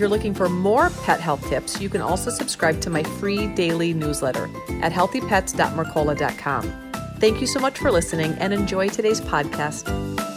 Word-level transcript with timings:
If 0.00 0.02
you're 0.02 0.08
looking 0.08 0.32
for 0.32 0.48
more 0.48 0.88
pet 1.04 1.20
health 1.20 1.46
tips, 1.50 1.78
you 1.78 1.90
can 1.90 2.00
also 2.00 2.30
subscribe 2.30 2.80
to 2.80 2.88
my 2.88 3.02
free 3.02 3.48
daily 3.48 3.92
newsletter 3.92 4.44
at 4.80 4.92
healthypets.mercola.com. 4.92 6.92
Thank 7.18 7.42
you 7.42 7.46
so 7.46 7.60
much 7.60 7.78
for 7.78 7.90
listening 7.90 8.32
and 8.38 8.54
enjoy 8.54 8.88
today's 8.88 9.20
podcast. 9.20 10.29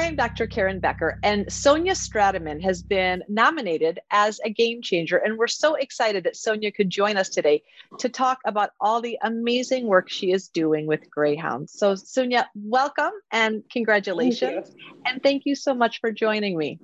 Hi, 0.00 0.06
I'm 0.06 0.16
Dr. 0.16 0.46
Karen 0.46 0.80
Becker, 0.80 1.18
and 1.22 1.44
Sonia 1.52 1.92
Stratiman 1.92 2.62
has 2.62 2.82
been 2.82 3.22
nominated 3.28 4.00
as 4.10 4.40
a 4.46 4.48
game 4.48 4.80
changer. 4.80 5.18
And 5.18 5.36
we're 5.36 5.46
so 5.46 5.74
excited 5.74 6.24
that 6.24 6.36
Sonia 6.36 6.72
could 6.72 6.88
join 6.88 7.18
us 7.18 7.28
today 7.28 7.62
to 7.98 8.08
talk 8.08 8.38
about 8.46 8.70
all 8.80 9.02
the 9.02 9.18
amazing 9.22 9.88
work 9.88 10.08
she 10.08 10.32
is 10.32 10.48
doing 10.48 10.86
with 10.86 11.10
Greyhounds. 11.10 11.74
So, 11.74 11.96
Sonia, 11.96 12.48
welcome 12.54 13.12
and 13.30 13.62
congratulations. 13.70 14.68
Thank 14.68 15.04
and 15.04 15.22
thank 15.22 15.42
you 15.44 15.54
so 15.54 15.74
much 15.74 16.00
for 16.00 16.10
joining 16.10 16.56
me. 16.56 16.80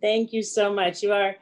Thank 0.00 0.32
you 0.32 0.42
so 0.42 0.72
much. 0.72 1.02
You 1.02 1.12
are 1.12 1.36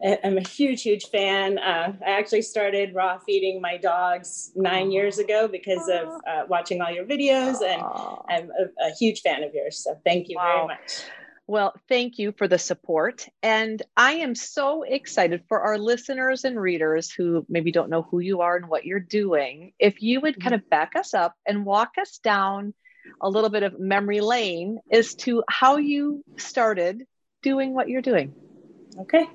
I'm 0.00 0.38
a 0.38 0.46
huge, 0.46 0.82
huge 0.82 1.06
fan. 1.06 1.58
Uh, 1.58 1.92
I 2.06 2.10
actually 2.10 2.42
started 2.42 2.94
raw 2.94 3.18
feeding 3.18 3.60
my 3.60 3.76
dogs 3.78 4.52
nine 4.54 4.92
years 4.92 5.18
ago 5.18 5.48
because 5.48 5.88
of 5.88 6.08
uh, 6.26 6.44
watching 6.48 6.80
all 6.80 6.90
your 6.90 7.04
videos, 7.04 7.62
and 7.62 7.82
I'm 8.28 8.50
a, 8.50 8.86
a, 8.86 8.94
huge 8.98 9.22
fan 9.22 9.42
of 9.42 9.52
yours. 9.52 9.82
So 9.82 9.98
thank 10.04 10.28
you 10.28 10.36
wow. 10.36 10.66
very 10.68 10.78
much. 10.78 11.02
Well, 11.48 11.74
thank 11.88 12.18
you 12.18 12.32
for 12.32 12.46
the 12.46 12.58
support. 12.58 13.26
And 13.42 13.82
I 13.96 14.12
am 14.12 14.34
so 14.36 14.84
excited 14.84 15.42
for 15.48 15.62
our 15.62 15.78
listeners 15.78 16.44
and 16.44 16.60
readers 16.60 17.10
who 17.10 17.44
maybe 17.48 17.72
don't 17.72 17.90
know 17.90 18.02
who 18.02 18.20
you 18.20 18.42
are 18.42 18.54
and 18.54 18.68
what 18.68 18.84
you're 18.84 19.00
doing. 19.00 19.72
If 19.80 20.00
you 20.00 20.20
would 20.20 20.40
kind 20.40 20.54
of 20.54 20.68
back 20.70 20.92
us 20.94 21.12
up 21.14 21.34
and 21.46 21.64
walk 21.64 21.92
us 22.00 22.18
down 22.18 22.74
a 23.20 23.30
little 23.30 23.50
bit 23.50 23.62
of 23.62 23.80
memory 23.80 24.20
lane 24.20 24.78
as 24.92 25.14
to 25.14 25.42
how 25.48 25.78
you 25.78 26.22
started 26.36 27.04
doing 27.42 27.74
what 27.74 27.88
you're 27.88 28.02
doing. 28.02 28.34
Okay. 28.98 29.28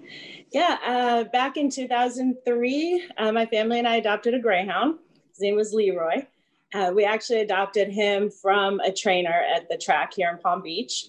Yeah. 0.52 0.78
Uh, 0.86 1.24
back 1.26 1.58
in 1.58 1.70
2003, 1.70 3.10
uh, 3.18 3.32
my 3.32 3.46
family 3.46 3.80
and 3.80 3.88
I 3.88 3.96
adopted 3.96 4.34
a 4.34 4.40
Greyhound. 4.40 5.00
His 5.30 5.42
name 5.42 5.56
was 5.56 5.74
Leroy. 5.74 6.26
Uh, 6.74 6.92
we 6.94 7.06
actually 7.06 7.42
adopted 7.42 7.90
him 7.90 8.30
from 8.30 8.80
a 8.80 8.92
trainer 8.92 9.44
at 9.56 9.70
the 9.70 9.78
track 9.78 10.14
here 10.14 10.30
in 10.30 10.40
Palm 10.40 10.62
Beach. 10.62 11.08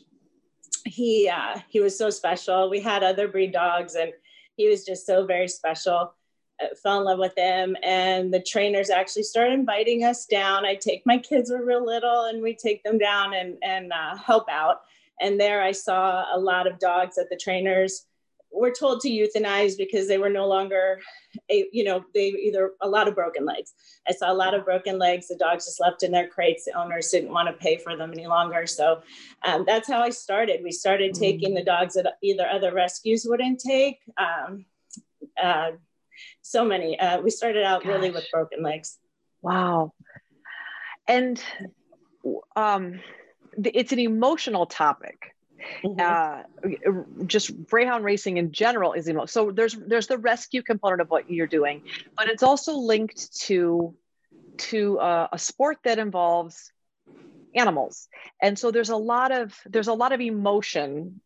He 0.84 1.28
uh, 1.28 1.61
he 1.69 1.81
was 1.81 1.97
so 1.97 2.11
special. 2.11 2.69
We 2.69 2.81
had 2.81 3.03
other 3.03 3.27
breed 3.27 3.53
dogs, 3.53 3.95
and 3.95 4.12
he 4.56 4.69
was 4.69 4.84
just 4.84 5.06
so 5.06 5.25
very 5.25 5.48
special. 5.48 6.12
I 6.61 6.67
uh, 6.67 6.69
fell 6.83 6.98
in 6.98 7.05
love 7.05 7.19
with 7.19 7.36
him, 7.36 7.77
and 7.83 8.33
the 8.33 8.41
trainers 8.41 8.91
actually 8.91 9.23
started 9.23 9.55
inviting 9.55 10.05
us 10.05 10.27
down. 10.27 10.67
I 10.67 10.75
take 10.75 11.06
my 11.06 11.17
kids 11.17 11.51
were 11.51 11.64
real 11.64 11.84
little, 11.84 12.27
and 12.27 12.42
we 12.42 12.55
take 12.55 12.83
them 12.84 12.98
down 12.98 13.33
and 13.33 13.56
and 13.62 13.91
uh, 13.91 14.17
help 14.17 14.51
out. 14.51 14.83
And 15.20 15.41
there, 15.41 15.62
I 15.62 15.73
saw 15.73 16.25
a 16.34 16.39
lot 16.39 16.67
of 16.67 16.79
dogs 16.79 17.17
that 17.17 17.29
the 17.31 17.37
trainers 17.37 18.07
were 18.55 18.70
told 18.70 19.01
to 19.01 19.11
euthanize 19.11 19.77
because 19.77 20.07
they 20.07 20.19
were 20.19 20.31
no 20.31 20.47
longer 20.47 21.01
a, 21.51 21.69
you 21.73 21.83
know 21.83 22.05
they 22.15 22.29
either 22.29 22.70
a 22.81 22.89
lot 22.89 23.09
of 23.09 23.15
broken 23.15 23.45
legs. 23.45 23.75
I 24.09 24.12
saw 24.12 24.31
a 24.31 24.35
lot 24.35 24.55
of 24.55 24.65
broken 24.65 24.98
legs. 24.98 25.29
The 25.29 25.37
dogs 25.37 25.67
just 25.67 25.81
left 25.81 26.03
in 26.03 26.12
their 26.12 26.29
crates. 26.29 26.65
The 26.65 26.79
owners 26.81 27.11
didn't 27.11 27.33
want 27.33 27.48
to 27.48 27.55
pay 27.55 27.77
for 27.77 27.97
them 27.97 28.12
any 28.12 28.27
longer. 28.27 28.67
So 28.67 29.03
um, 29.45 29.65
that's 29.67 29.89
how 29.89 30.01
i 30.01 30.11
started. 30.11 30.61
We 30.63 30.70
started 30.70 31.13
mm-hmm. 31.13 31.20
taking 31.20 31.55
the 31.55 31.64
dogs 31.64 31.95
that 31.95 32.14
either 32.23 32.47
other 32.47 32.73
rescues 32.73 33.27
wouldn't 33.29 33.61
take. 33.61 33.98
Um, 34.17 34.67
uh, 35.42 35.73
so 36.42 36.64
many. 36.64 36.98
Uh, 36.98 37.20
we 37.20 37.30
started 37.30 37.64
out 37.64 37.83
Gosh. 37.83 37.92
really 37.92 38.11
with 38.11 38.30
broken 38.30 38.63
legs. 38.63 38.98
Wow. 39.42 39.92
And 41.08 41.42
um, 42.57 43.01
it's 43.63 43.92
an 43.92 43.98
emotional 43.98 44.67
topic 44.67 45.35
Mm-hmm. 45.83 46.01
Uh, 46.01 47.25
just 47.27 47.65
greyhound 47.67 48.05
racing 48.05 48.37
in 48.37 48.53
general 48.53 48.92
is 48.92 49.09
emo. 49.09 49.27
So 49.27 49.51
there's 49.51 49.75
there's 49.75 50.07
the 50.07 50.19
rescue 50.19 50.63
component 50.63 51.01
of 51.01 51.11
what 51.11 51.31
you're 51.31 51.47
doing, 51.47 51.83
but 52.17 52.29
it's 52.29 52.42
also 52.42 52.77
linked 52.77 53.35
to 53.42 53.95
to 54.57 54.98
uh, 54.98 55.29
a 55.33 55.39
sport 55.39 55.79
that 55.85 55.98
involves 55.98 56.73
animals, 57.55 58.09
and 58.41 58.59
so 58.59 58.70
there's 58.70 58.91
a 58.91 58.97
lot 58.97 59.33
of 59.33 59.55
there's 59.67 59.89
a 59.89 59.95
lot 59.95 60.13
of 60.13 60.21
emotion 60.21 61.21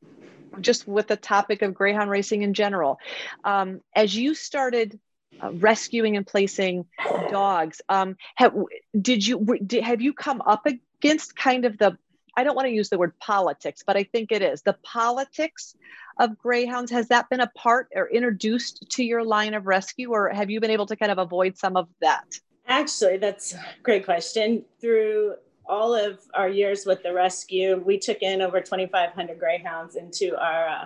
just 0.61 0.89
with 0.89 1.07
the 1.07 1.17
topic 1.17 1.63
of 1.63 1.75
greyhound 1.75 2.11
racing 2.11 2.43
in 2.43 2.55
general. 2.55 2.99
Um, 3.45 3.81
as 3.95 4.17
you 4.17 4.35
started 4.35 4.99
uh, 5.43 5.53
rescuing 5.53 6.17
and 6.17 6.27
placing 6.27 6.87
dogs, 7.31 7.81
um, 7.89 8.17
have, 8.35 8.55
did 9.01 9.27
you 9.27 9.59
did, 9.65 9.85
have 9.85 10.01
you 10.01 10.13
come 10.13 10.41
up 10.41 10.67
against 10.67 11.37
kind 11.37 11.65
of 11.65 11.79
the 11.79 11.97
I 12.39 12.45
don't 12.45 12.55
want 12.55 12.67
to 12.67 12.73
use 12.73 12.89
the 12.89 12.99
word 12.99 13.19
politics, 13.19 13.83
but 13.85 13.97
I 13.97 14.05
think 14.05 14.31
it 14.31 14.43
is 14.43 14.63
the 14.63 14.77
politics 14.85 15.75
of 16.21 16.39
greyhounds. 16.39 16.89
Has 16.93 17.09
that 17.09 17.29
been 17.29 17.41
a 17.41 17.49
part 17.57 17.89
or 17.97 18.09
introduced 18.11 18.89
to 18.91 19.03
your 19.03 19.25
line 19.25 19.55
of 19.55 19.67
rescue, 19.67 20.13
or 20.13 20.29
have 20.29 20.49
you 20.49 20.61
been 20.61 20.71
able 20.71 20.87
to 20.87 20.95
kind 20.95 21.11
of 21.11 21.19
avoid 21.19 21.59
some 21.59 21.77
of 21.77 21.89
that? 22.01 22.27
Actually, 22.69 23.17
that's 23.17 23.55
a 23.55 23.65
great 23.83 24.05
question. 24.05 24.65
Through 24.81 25.35
all 25.67 25.97
of 25.97 26.21
our 26.33 26.49
years 26.49 26.87
with 26.87 27.03
the 27.03 27.13
rescue, 27.13 27.83
we 27.85 27.99
took 27.99 28.23
in 28.23 28.41
over 28.41 28.61
2,500 28.61 29.37
greyhounds 29.37 29.97
into 29.97 30.41
our 30.41 30.69
uh, 30.69 30.85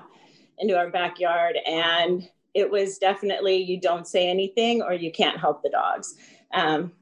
into 0.57 0.79
our 0.79 0.89
backyard, 0.89 1.59
and 1.67 2.31
it 2.55 2.71
was 2.71 2.97
definitely 2.97 3.57
you 3.57 3.79
don't 3.79 4.07
say 4.07 4.27
anything 4.27 4.81
or 4.81 4.95
you 4.95 5.13
can't 5.13 5.37
help 5.39 5.63
the 5.63 5.69
dogs. 5.69 6.15
Um, 6.55 6.93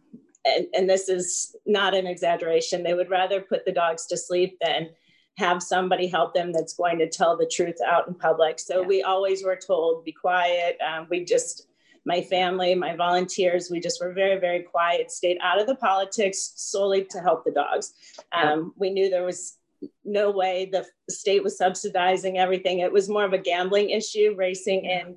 and, 0.45 0.67
and 0.75 0.89
this 0.89 1.09
is 1.09 1.55
not 1.67 1.95
an 1.95 2.07
exaggeration, 2.07 2.83
they 2.83 2.95
would 2.95 3.11
rather 3.11 3.41
put 3.41 3.65
the 3.65 3.73
dogs 3.73 4.07
to 4.07 4.17
sleep 4.17 4.59
than 4.61 4.91
have 5.37 5.63
somebody 5.63 6.07
help 6.07 6.35
them 6.35 6.53
that's 6.53 6.75
going 6.75 6.99
to 6.99 7.09
tell 7.09 7.37
the 7.37 7.47
truth 7.47 7.77
out 7.87 8.09
in 8.09 8.15
public. 8.15 8.59
So 8.59 8.81
yeah. 8.81 8.87
we 8.87 9.03
always 9.03 9.43
were 9.45 9.57
told, 9.57 10.05
be 10.05 10.13
quiet. 10.13 10.79
Um, 10.87 11.07
we 11.11 11.25
just, 11.25 11.67
my 12.05 12.21
family, 12.23 12.75
my 12.75 12.97
volunteers, 12.97 13.71
we 13.71 13.81
just 13.81 14.03
were 14.03 14.13
very, 14.13 14.39
very 14.39 14.63
quiet, 14.63 15.11
stayed 15.11 15.39
out 15.43 15.61
of 15.61 15.67
the 15.67 15.77
politics 15.77 16.53
solely 16.57 17.05
to 17.05 17.21
help 17.21 17.45
the 17.45 17.53
dogs. 17.53 17.93
Um, 18.33 18.75
we 18.77 18.91
knew 18.91 19.09
there 19.09 19.25
was 19.25 19.57
no 20.05 20.31
way 20.31 20.69
the 20.71 20.85
state 21.09 21.43
was 21.43 21.57
subsidizing 21.57 22.39
everything. 22.39 22.81
It 22.81 22.93
was 22.93 23.09
more 23.09 23.25
of 23.25 23.33
a 23.33 23.39
gambling 23.39 23.91
issue, 23.91 24.35
racing 24.37 24.85
in 24.85 25.17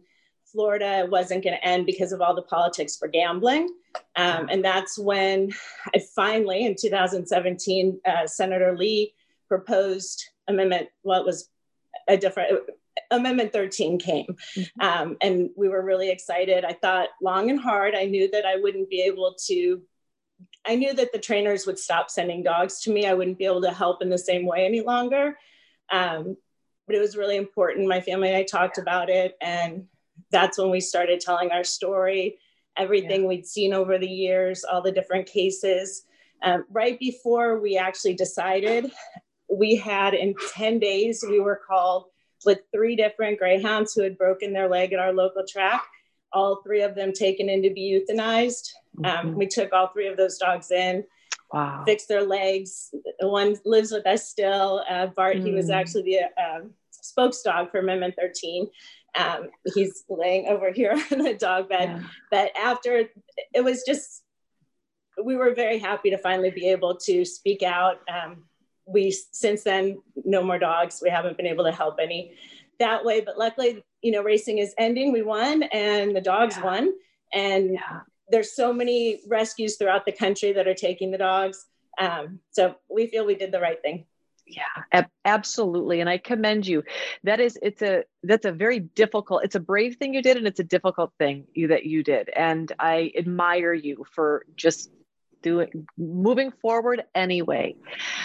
Florida 0.54 1.08
wasn't 1.10 1.44
going 1.44 1.56
to 1.56 1.66
end 1.66 1.86
because 1.86 2.14
of 2.14 2.22
all 2.22 2.36
the 2.36 2.44
politics 2.44 2.96
for 2.96 3.08
gambling. 3.08 3.68
Um, 4.16 4.48
and 4.50 4.64
that's 4.64 4.98
when 4.98 5.52
I 5.94 6.00
finally, 6.16 6.66
in 6.66 6.76
2017, 6.80 8.00
uh, 8.06 8.28
Senator 8.28 8.78
Lee 8.78 9.14
proposed 9.48 10.24
amendment, 10.48 10.90
well, 11.04 11.20
it 11.20 11.26
was 11.26 11.50
a 12.08 12.16
different, 12.16 12.62
Amendment 13.12 13.52
13 13.52 14.00
came. 14.00 14.36
Mm-hmm. 14.56 14.82
Um, 14.82 15.18
and 15.22 15.50
we 15.58 15.68
were 15.68 15.84
really 15.84 16.10
excited. 16.10 16.64
I 16.64 16.74
thought 16.74 17.10
long 17.22 17.50
and 17.50 17.60
hard. 17.60 17.96
I 17.96 18.06
knew 18.06 18.30
that 18.32 18.46
I 18.46 18.58
wouldn't 18.58 18.90
be 18.90 19.02
able 19.02 19.36
to, 19.48 19.82
I 20.66 20.76
knew 20.76 20.94
that 20.94 21.12
the 21.12 21.20
trainers 21.20 21.66
would 21.66 21.80
stop 21.80 22.10
sending 22.10 22.44
dogs 22.44 22.82
to 22.82 22.92
me. 22.92 23.08
I 23.08 23.14
wouldn't 23.14 23.40
be 23.40 23.46
able 23.46 23.62
to 23.64 23.74
help 23.74 24.02
in 24.02 24.10
the 24.10 24.18
same 24.18 24.46
way 24.46 24.66
any 24.66 24.82
longer. 24.82 25.38
Um, 25.92 26.38
but 26.86 26.96
it 26.96 27.00
was 27.00 27.18
really 27.18 27.38
important. 27.38 27.88
My 27.88 28.02
family 28.02 28.30
and 28.30 28.38
I 28.38 28.44
talked 28.44 28.78
about 28.78 29.10
it, 29.10 29.38
and 29.42 29.88
that's 30.34 30.58
when 30.58 30.70
we 30.70 30.82
started 30.82 31.22
telling 31.22 31.52
our 31.52 31.64
story, 31.64 32.40
everything 32.78 33.22
yeah. 33.22 33.28
we'd 33.28 33.48
seen 33.48 33.74
over 33.74 33.98
the 33.98 34.08
years, 34.08 34.66
all 34.66 34.82
the 34.82 34.92
different 34.92 35.28
cases. 35.28 36.04
Um, 36.42 36.66
right 36.70 37.00
before 37.00 37.60
we 37.60 37.78
actually 37.78 38.16
decided, 38.16 38.92
we 39.50 39.76
had 39.76 40.14
in 40.14 40.36
10 40.54 40.80
days, 40.80 41.24
we 41.26 41.40
were 41.40 41.62
called 41.66 42.08
with 42.46 42.60
three 42.74 42.98
different 42.98 43.40
greyhounds 43.40 43.94
who 43.94 44.02
had 44.02 44.18
broken 44.18 44.52
their 44.52 44.68
leg 44.68 44.92
at 44.92 45.00
our 45.00 45.14
local 45.14 45.46
track, 45.48 45.86
all 46.34 46.62
three 46.64 46.82
of 46.82 46.96
them 46.96 47.14
taken 47.14 47.48
in 47.48 47.62
to 47.64 47.70
be 47.70 48.04
euthanized. 48.12 48.72
Um, 49.06 49.28
mm-hmm. 49.28 49.36
we 49.36 49.48
took 49.48 49.72
all 49.72 49.88
three 49.94 50.08
of 50.08 50.18
those 50.18 50.38
dogs 50.38 50.72
in. 50.72 51.06
Wow. 51.54 51.84
Fixed 51.86 52.08
their 52.10 52.26
legs. 52.26 52.94
One 53.20 53.56
lives 53.64 53.92
with 53.92 54.08
us 54.08 54.28
still. 54.28 54.84
Uh, 54.90 55.08
Bart, 55.08 55.38
mm. 55.38 55.46
he 55.46 55.54
was 55.54 55.70
mm. 55.70 55.76
actually 55.76 56.02
the 56.04 56.44
um, 56.44 56.72
spokes 56.90 57.44
dog 57.44 57.70
for 57.70 57.80
Amendment 57.80 58.16
13. 58.20 58.68
Um, 59.16 59.50
he's 59.74 60.04
laying 60.10 60.48
over 60.48 60.72
here 60.72 60.92
on 61.12 61.20
the 61.20 61.34
dog 61.34 61.70
bed. 61.70 61.90
Yeah. 61.90 62.08
But 62.32 62.52
after 62.58 63.08
it 63.54 63.64
was 63.64 63.84
just, 63.84 64.24
we 65.24 65.36
were 65.36 65.54
very 65.54 65.80
happy 65.80 66.10
to 66.10 66.18
finally 66.18 66.52
be 66.52 66.70
able 66.70 66.98
to 66.98 67.24
speak 67.26 67.64
out. 67.64 68.00
Um, 68.12 68.46
we 68.86 69.12
since 69.12 69.64
then 69.64 70.02
no 70.26 70.44
more 70.44 70.60
dogs. 70.60 71.00
We 71.02 71.10
haven't 71.10 71.38
been 71.38 71.46
able 71.46 71.64
to 71.66 71.72
help 71.72 71.98
any 72.02 72.34
that 72.80 73.06
way, 73.06 73.22
but 73.22 73.38
luckily, 73.38 73.84
you 74.02 74.12
know, 74.12 74.22
racing 74.22 74.58
is 74.58 74.74
ending. 74.78 75.14
We 75.14 75.22
won, 75.22 75.64
and 75.64 76.16
the 76.16 76.22
dogs 76.22 76.58
yeah. 76.58 76.64
won, 76.64 76.94
and 77.34 77.74
yeah. 77.74 78.00
there's 78.30 78.56
so 78.56 78.74
many 78.74 79.22
rescues 79.28 79.78
throughout 79.78 80.06
the 80.06 80.12
country 80.12 80.52
that 80.54 80.68
are 80.68 80.74
taking 80.74 81.12
the 81.12 81.18
dogs. 81.18 81.66
Um, 82.00 82.40
so 82.52 82.76
we 82.90 83.08
feel 83.08 83.26
we 83.26 83.36
did 83.36 83.52
the 83.52 83.62
right 83.62 83.82
thing. 83.82 84.06
Yeah, 84.46 84.64
ab- 84.92 85.10
absolutely. 85.26 86.02
And 86.02 86.10
I 86.10 86.18
commend 86.18 86.68
you. 86.68 86.84
That 87.24 87.40
is, 87.40 87.58
it's 87.62 87.82
a, 87.82 88.04
that's 88.24 88.46
a 88.46 88.52
very 88.52 88.80
difficult, 88.80 89.44
it's 89.44 89.56
a 89.56 89.60
brave 89.60 89.96
thing 89.96 90.14
you 90.14 90.22
did 90.22 90.38
and 90.38 90.48
it's 90.48 90.60
a 90.60 90.66
difficult 90.66 91.14
thing 91.18 91.46
you, 91.54 91.70
that 91.70 91.86
you 91.86 92.04
did. 92.04 92.30
And 92.36 92.72
I 92.78 93.12
admire 93.18 93.74
you 93.74 94.06
for 94.14 94.46
just 94.56 94.92
doing, 95.42 95.88
moving 95.98 96.52
forward 96.52 97.04
anyway. 97.16 97.76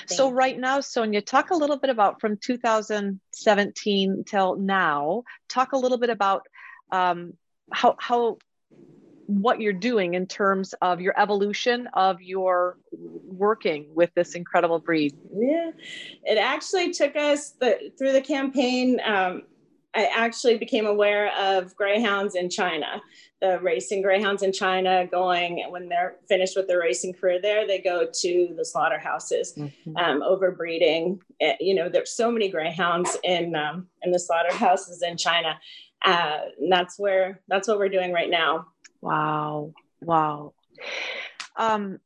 Thank 0.09 0.11
so 0.11 0.31
right 0.31 0.59
now, 0.59 0.81
Sonia, 0.81 1.23
talk 1.23 1.51
a 1.51 1.57
little 1.57 1.79
bit 1.79 1.91
about 1.91 2.21
from 2.21 2.37
2017 2.37 4.25
till 4.27 4.57
now, 4.57 5.23
talk 5.49 5.73
a 5.73 5.79
little 5.79 5.99
bit 5.99 6.11
about 6.11 6.47
um, 6.91 7.35
how, 7.73 7.97
how 7.99 8.39
what 9.29 9.61
you're 9.61 9.75
doing 9.75 10.15
in 10.15 10.27
terms 10.27 10.75
of 10.81 11.03
your 11.03 11.13
evolution 11.21 11.87
of 11.93 12.21
your 12.23 12.79
working 12.91 13.87
with 13.95 14.11
this 14.15 14.35
incredible 14.35 14.79
breed. 14.79 15.15
Yeah, 15.35 15.71
it 16.25 16.39
actually 16.39 16.93
took 16.93 17.15
us 17.15 17.51
the, 17.51 17.93
through 17.99 18.13
the 18.13 18.23
campaign. 18.23 18.99
Um, 19.05 19.43
I 19.95 20.09
actually 20.15 20.57
became 20.57 20.87
aware 20.87 21.31
of 21.39 21.77
greyhounds 21.77 22.37
in 22.37 22.49
China, 22.49 23.03
the 23.41 23.59
racing 23.61 24.03
greyhounds 24.03 24.43
in 24.43 24.53
China 24.53 25.07
going 25.07 25.65
when 25.71 25.89
they're 25.89 26.17
finished 26.29 26.57
with 26.57 26.67
their 26.67 26.81
racing 26.81 27.13
career 27.13 27.39
there, 27.41 27.67
they 27.67 27.81
go 27.81 28.07
to 28.13 28.55
the 28.57 28.65
slaughterhouses, 28.65 29.55
mm-hmm. 29.57 29.97
um, 29.97 30.23
overbreeding. 30.23 31.21
Eh, 31.41 31.57
you 31.61 31.75
know, 31.75 31.89
there's 31.89 32.13
so 32.13 32.31
many 32.31 32.49
greyhounds 32.49 33.17
in 33.25 33.55
um, 33.55 33.89
in 34.03 34.11
the 34.11 34.19
slaughterhouses 34.19 35.03
in 35.03 35.17
China. 35.17 35.59
Uh, 36.05 36.39
that's 36.71 36.99
where 36.99 37.41
that's 37.49 37.69
what 37.69 37.79
we're 37.79 37.89
doing 37.89 38.13
right 38.13 38.31
now. 38.31 38.67
Wow. 39.01 39.73
Wow. 40.01 40.55
Um, 41.57 41.99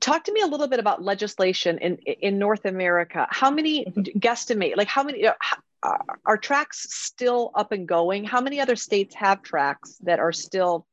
talk 0.00 0.24
to 0.24 0.32
me 0.32 0.40
a 0.40 0.46
little 0.46 0.68
bit 0.68 0.80
about 0.80 1.02
legislation 1.02 1.78
in 1.78 1.96
in 1.96 2.38
North 2.38 2.64
America. 2.64 3.26
How 3.30 3.50
many 3.50 3.84
guesstimate 4.18 4.76
like 4.76 4.88
how 4.88 5.02
many 5.02 5.26
uh, 5.26 5.98
are 6.24 6.36
tracks 6.36 6.86
still 6.90 7.50
up 7.54 7.72
and 7.72 7.86
going? 7.86 8.24
How 8.24 8.40
many 8.40 8.60
other 8.60 8.76
states 8.76 9.14
have 9.16 9.42
tracks 9.42 9.96
that 10.02 10.20
are 10.20 10.32
still 10.32 10.86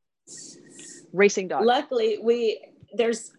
racing 1.14 1.48
dogs? 1.48 1.66
Luckily, 1.66 2.20
we 2.22 2.60
there's 2.94 3.32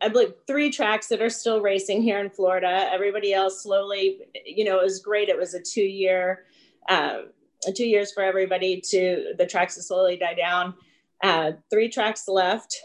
I 0.00 0.08
believe 0.08 0.34
three 0.46 0.70
tracks 0.70 1.08
that 1.08 1.20
are 1.20 1.30
still 1.30 1.60
racing 1.60 2.02
here 2.02 2.20
in 2.20 2.30
Florida. 2.30 2.88
Everybody 2.92 3.32
else 3.32 3.62
slowly, 3.62 4.20
you 4.44 4.64
know, 4.64 4.78
it 4.78 4.84
was 4.84 5.00
great. 5.00 5.28
It 5.28 5.38
was 5.38 5.54
a 5.54 5.60
two 5.60 5.82
year 5.82 6.44
um, 6.88 7.30
two 7.74 7.86
years 7.86 8.12
for 8.12 8.22
everybody 8.22 8.80
to 8.90 9.34
the 9.38 9.46
tracks 9.46 9.74
to 9.74 9.82
slowly 9.82 10.16
die 10.16 10.34
down. 10.34 10.74
Uh, 11.22 11.52
three 11.70 11.88
tracks 11.88 12.28
left. 12.28 12.76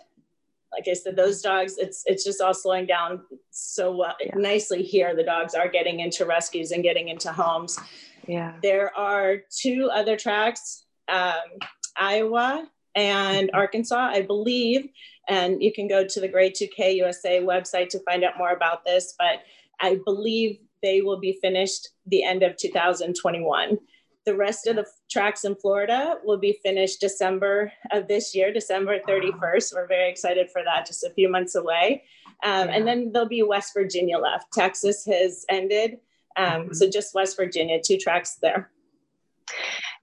Like 0.72 0.88
I 0.90 0.94
said, 0.94 1.16
those 1.16 1.42
dogs, 1.42 1.78
it's 1.78 2.04
it's 2.06 2.24
just 2.24 2.42
all 2.42 2.54
slowing 2.54 2.88
down 2.88 3.22
so 3.52 3.96
well, 3.96 4.16
yeah. 4.20 4.34
nicely 4.36 4.82
here. 4.82 5.16
The 5.16 5.24
dogs 5.24 5.54
are 5.54 5.68
getting 5.68 6.00
into 6.00 6.26
rescues 6.26 6.72
and 6.72 6.82
getting 6.82 7.10
into 7.10 7.32
homes. 7.32 7.80
Yeah. 8.28 8.54
There 8.64 8.96
are 8.98 9.38
two 9.56 9.90
other 9.94 10.18
tracks, 10.18 10.86
um, 11.10 11.60
Iowa 11.96 12.68
and 12.96 13.48
mm-hmm. 13.48 13.56
Arkansas, 13.56 14.12
I 14.14 14.22
believe. 14.22 14.90
And 15.30 15.62
you 15.64 15.72
can 15.72 15.88
go 15.88 16.06
to 16.06 16.20
the 16.20 16.28
GREY2K 16.28 16.96
USA 16.96 17.42
website 17.42 17.90
to 17.90 18.00
find 18.00 18.24
out 18.24 18.38
more 18.38 18.52
about 18.52 18.84
this. 18.84 19.16
But 19.18 19.44
I 19.80 20.00
believe 20.06 20.60
they 20.82 21.02
will 21.02 21.20
be 21.20 21.40
finished 21.42 21.90
the 22.08 22.24
end 22.24 22.44
of 22.44 22.58
2021. 22.58 23.78
The 24.26 24.36
rest 24.36 24.68
of 24.68 24.78
the 24.78 24.86
tracks 25.10 25.44
in 25.44 25.56
Florida 25.56 26.18
will 26.24 26.38
be 26.38 26.60
finished 26.64 27.02
December 27.02 27.72
of 27.92 28.08
this 28.08 28.34
year, 28.34 28.54
December 28.54 29.00
31st. 29.08 29.74
We're 29.74 29.88
very 29.88 30.10
excited 30.10 30.50
for 30.50 30.64
that, 30.64 30.86
just 30.86 31.04
a 31.04 31.10
few 31.10 31.30
months 31.30 31.56
away. 31.56 32.04
Um, 32.44 32.70
yeah. 32.70 32.76
And 32.76 32.88
then 32.88 33.12
there'll 33.12 33.28
be 33.28 33.44
West 33.44 33.74
Virginia 33.74 34.18
left. 34.18 34.54
Texas 34.54 35.06
has 35.06 35.46
ended. 35.50 36.00
Um, 36.38 36.46
mm-hmm. 36.46 36.74
So 36.74 36.90
just 36.90 37.14
West 37.14 37.36
Virginia, 37.36 37.80
two 37.84 37.98
tracks 37.98 38.38
there. 38.42 38.72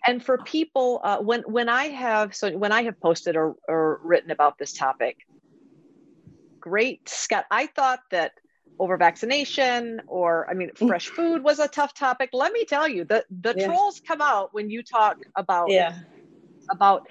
And 0.06 0.24
for 0.24 0.38
people, 0.38 1.00
uh, 1.02 1.18
when 1.18 1.42
when 1.42 1.68
I 1.68 1.88
have 1.88 2.34
so 2.34 2.50
when 2.56 2.72
I 2.72 2.82
have 2.82 2.98
posted 3.00 3.36
or, 3.36 3.56
or 3.68 4.00
written 4.02 4.30
about 4.30 4.58
this 4.58 4.72
topic, 4.72 5.18
great 6.58 7.08
Scott. 7.08 7.44
I 7.50 7.66
thought 7.66 8.00
that 8.10 8.32
over 8.78 8.96
vaccination 8.96 10.00
or 10.06 10.48
I 10.48 10.54
mean 10.54 10.70
mm. 10.70 10.88
fresh 10.88 11.08
food 11.08 11.42
was 11.42 11.58
a 11.58 11.68
tough 11.68 11.94
topic. 11.94 12.30
Let 12.32 12.52
me 12.52 12.64
tell 12.64 12.88
you, 12.88 13.04
the 13.04 13.24
the 13.30 13.54
yeah. 13.56 13.66
trolls 13.66 14.00
come 14.06 14.20
out 14.20 14.54
when 14.54 14.70
you 14.70 14.82
talk 14.82 15.18
about 15.36 15.70
yeah. 15.70 15.98
about 16.70 17.06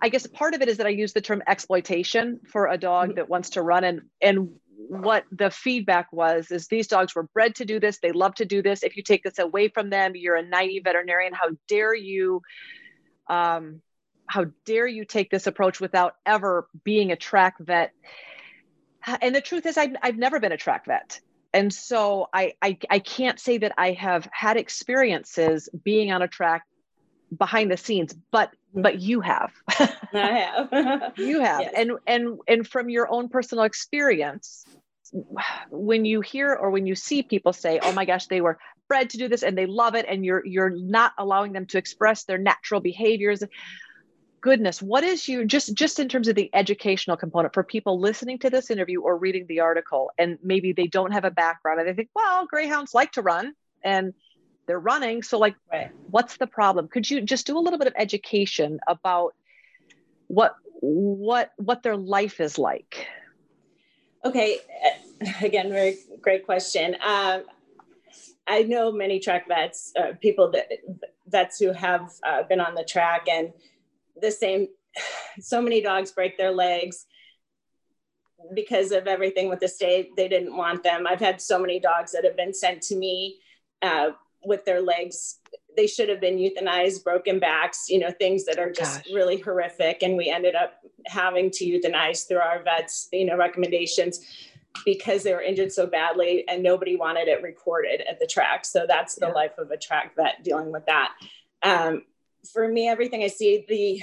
I 0.00 0.08
guess 0.08 0.26
part 0.26 0.54
of 0.54 0.62
it 0.62 0.68
is 0.68 0.78
that 0.78 0.86
I 0.86 0.90
use 0.90 1.12
the 1.12 1.20
term 1.20 1.42
exploitation 1.46 2.40
for 2.46 2.66
a 2.66 2.78
dog 2.78 3.10
mm-hmm. 3.10 3.16
that 3.16 3.28
wants 3.28 3.50
to 3.50 3.62
run 3.62 3.84
and 3.84 4.02
and 4.20 4.50
what 4.88 5.24
the 5.30 5.50
feedback 5.50 6.12
was 6.12 6.50
is 6.50 6.66
these 6.66 6.88
dogs 6.88 7.14
were 7.14 7.22
bred 7.22 7.54
to 7.54 7.64
do 7.64 7.80
this 7.80 8.00
they 8.00 8.12
love 8.12 8.34
to 8.34 8.44
do 8.44 8.60
this 8.60 8.82
if 8.82 8.96
you 8.96 9.02
take 9.02 9.22
this 9.22 9.38
away 9.38 9.68
from 9.68 9.88
them 9.88 10.12
you're 10.14 10.36
a 10.36 10.42
naive 10.42 10.82
veterinarian 10.84 11.32
how 11.32 11.48
dare 11.68 11.94
you 11.94 12.42
um, 13.28 13.80
how 14.26 14.46
dare 14.64 14.86
you 14.86 15.04
take 15.04 15.30
this 15.30 15.46
approach 15.46 15.80
without 15.80 16.14
ever 16.26 16.68
being 16.82 17.12
a 17.12 17.16
track 17.16 17.54
vet 17.60 17.92
Uh, 19.06 19.18
and 19.20 19.34
the 19.34 19.40
truth 19.40 19.66
is 19.66 19.76
I've, 19.76 19.94
I've 20.02 20.16
never 20.16 20.40
been 20.40 20.52
a 20.52 20.56
track 20.56 20.86
vet. 20.86 21.20
And 21.52 21.72
so 21.72 22.28
I, 22.32 22.54
I 22.60 22.76
i 22.90 22.98
can't 22.98 23.38
say 23.38 23.58
that 23.58 23.72
i 23.78 23.92
have 23.92 24.28
had 24.32 24.56
experiences 24.56 25.68
being 25.84 26.10
on 26.10 26.20
a 26.20 26.26
track 26.26 26.64
behind 27.38 27.70
the 27.70 27.76
scenes 27.76 28.14
but 28.32 28.50
but 28.74 29.00
you 29.00 29.20
have. 29.20 29.52
I 29.68 30.68
have. 30.72 31.12
You 31.16 31.40
have. 31.40 31.60
Yes. 31.60 31.74
and 31.76 31.92
and 32.06 32.38
and 32.48 32.66
from 32.66 32.90
your 32.90 33.10
own 33.10 33.28
personal 33.28 33.64
experience 33.64 34.64
when 35.70 36.04
you 36.04 36.20
hear 36.20 36.54
or 36.54 36.70
when 36.70 36.86
you 36.86 36.96
see 36.96 37.22
people 37.22 37.52
say 37.52 37.78
oh 37.82 37.92
my 37.92 38.04
gosh 38.04 38.26
they 38.26 38.40
were 38.40 38.58
bred 38.88 39.10
to 39.10 39.16
do 39.16 39.28
this 39.28 39.44
and 39.44 39.56
they 39.56 39.66
love 39.66 39.94
it 39.94 40.06
and 40.08 40.24
you're 40.24 40.44
you're 40.44 40.70
not 40.70 41.12
allowing 41.18 41.52
them 41.52 41.66
to 41.66 41.78
express 41.78 42.24
their 42.24 42.38
natural 42.38 42.80
behaviors 42.80 43.42
goodness 44.44 44.82
what 44.82 45.02
is 45.02 45.26
you 45.26 45.42
just 45.46 45.72
just 45.72 45.98
in 45.98 46.06
terms 46.06 46.28
of 46.28 46.34
the 46.34 46.50
educational 46.52 47.16
component 47.16 47.54
for 47.54 47.64
people 47.64 47.98
listening 47.98 48.38
to 48.38 48.50
this 48.50 48.70
interview 48.70 49.00
or 49.00 49.16
reading 49.16 49.46
the 49.48 49.58
article 49.58 50.10
and 50.18 50.38
maybe 50.42 50.70
they 50.70 50.86
don't 50.86 51.12
have 51.12 51.24
a 51.24 51.30
background 51.30 51.80
and 51.80 51.88
they 51.88 51.94
think 51.94 52.10
well 52.14 52.44
greyhounds 52.44 52.92
like 52.92 53.10
to 53.10 53.22
run 53.22 53.54
and 53.84 54.12
they're 54.66 54.78
running 54.78 55.22
so 55.22 55.38
like 55.38 55.54
right. 55.72 55.90
what's 56.10 56.36
the 56.36 56.46
problem? 56.46 56.88
Could 56.88 57.08
you 57.08 57.20
just 57.20 57.46
do 57.46 57.56
a 57.58 57.60
little 57.60 57.78
bit 57.78 57.88
of 57.88 57.94
education 57.96 58.80
about 58.86 59.34
what 60.28 60.56
what 60.80 61.52
what 61.56 61.82
their 61.82 61.96
life 61.96 62.40
is 62.40 62.58
like? 62.58 63.06
Okay 64.24 64.58
again 65.42 65.70
very 65.70 65.98
great 66.20 66.44
question. 66.44 66.96
Um, 67.04 67.44
i 68.46 68.62
know 68.62 68.92
many 68.92 69.18
track 69.18 69.48
vets 69.48 69.90
uh, 69.98 70.12
people 70.20 70.50
that 70.50 70.66
vets 71.28 71.58
who 71.58 71.72
have 71.72 72.12
uh, 72.22 72.42
been 72.42 72.60
on 72.60 72.74
the 72.74 72.84
track 72.84 73.26
and 73.26 73.54
the 74.20 74.30
same 74.30 74.68
so 75.40 75.60
many 75.60 75.80
dogs 75.80 76.12
break 76.12 76.38
their 76.38 76.52
legs 76.52 77.06
because 78.54 78.92
of 78.92 79.06
everything 79.06 79.48
with 79.48 79.60
the 79.60 79.68
state. 79.68 80.10
They 80.16 80.28
didn't 80.28 80.56
want 80.56 80.82
them. 80.82 81.06
I've 81.06 81.20
had 81.20 81.40
so 81.40 81.58
many 81.58 81.80
dogs 81.80 82.12
that 82.12 82.24
have 82.24 82.36
been 82.36 82.52
sent 82.52 82.82
to 82.82 82.96
me 82.96 83.38
uh, 83.82 84.10
with 84.44 84.64
their 84.64 84.82
legs. 84.82 85.38
They 85.76 85.86
should 85.86 86.08
have 86.08 86.20
been 86.20 86.36
euthanized 86.36 87.02
broken 87.02 87.40
backs 87.40 87.86
you 87.88 87.98
know 87.98 88.10
things 88.10 88.44
that 88.44 88.58
are 88.58 88.70
just 88.70 89.04
Gosh. 89.04 89.14
really 89.14 89.38
horrific. 89.38 90.02
And 90.02 90.16
we 90.16 90.30
ended 90.30 90.54
up 90.54 90.74
having 91.06 91.50
to 91.52 91.64
euthanize 91.64 92.28
through 92.28 92.38
our 92.38 92.62
vets 92.62 93.08
you 93.12 93.24
know 93.24 93.36
recommendations 93.36 94.20
because 94.84 95.22
they 95.22 95.32
were 95.32 95.42
injured 95.42 95.72
so 95.72 95.86
badly 95.86 96.44
and 96.48 96.62
nobody 96.62 96.96
wanted 96.96 97.28
it 97.28 97.42
recorded 97.42 98.02
at 98.08 98.18
the 98.18 98.26
track. 98.26 98.64
So 98.64 98.86
that's 98.88 99.14
the 99.14 99.26
yeah. 99.26 99.32
life 99.32 99.58
of 99.58 99.70
a 99.70 99.76
track 99.76 100.16
vet 100.16 100.42
dealing 100.42 100.72
with 100.72 100.84
that. 100.86 101.12
Um, 101.62 102.02
for 102.52 102.68
me 102.68 102.88
everything 102.88 103.22
i 103.22 103.28
see 103.28 103.64
the 103.68 104.02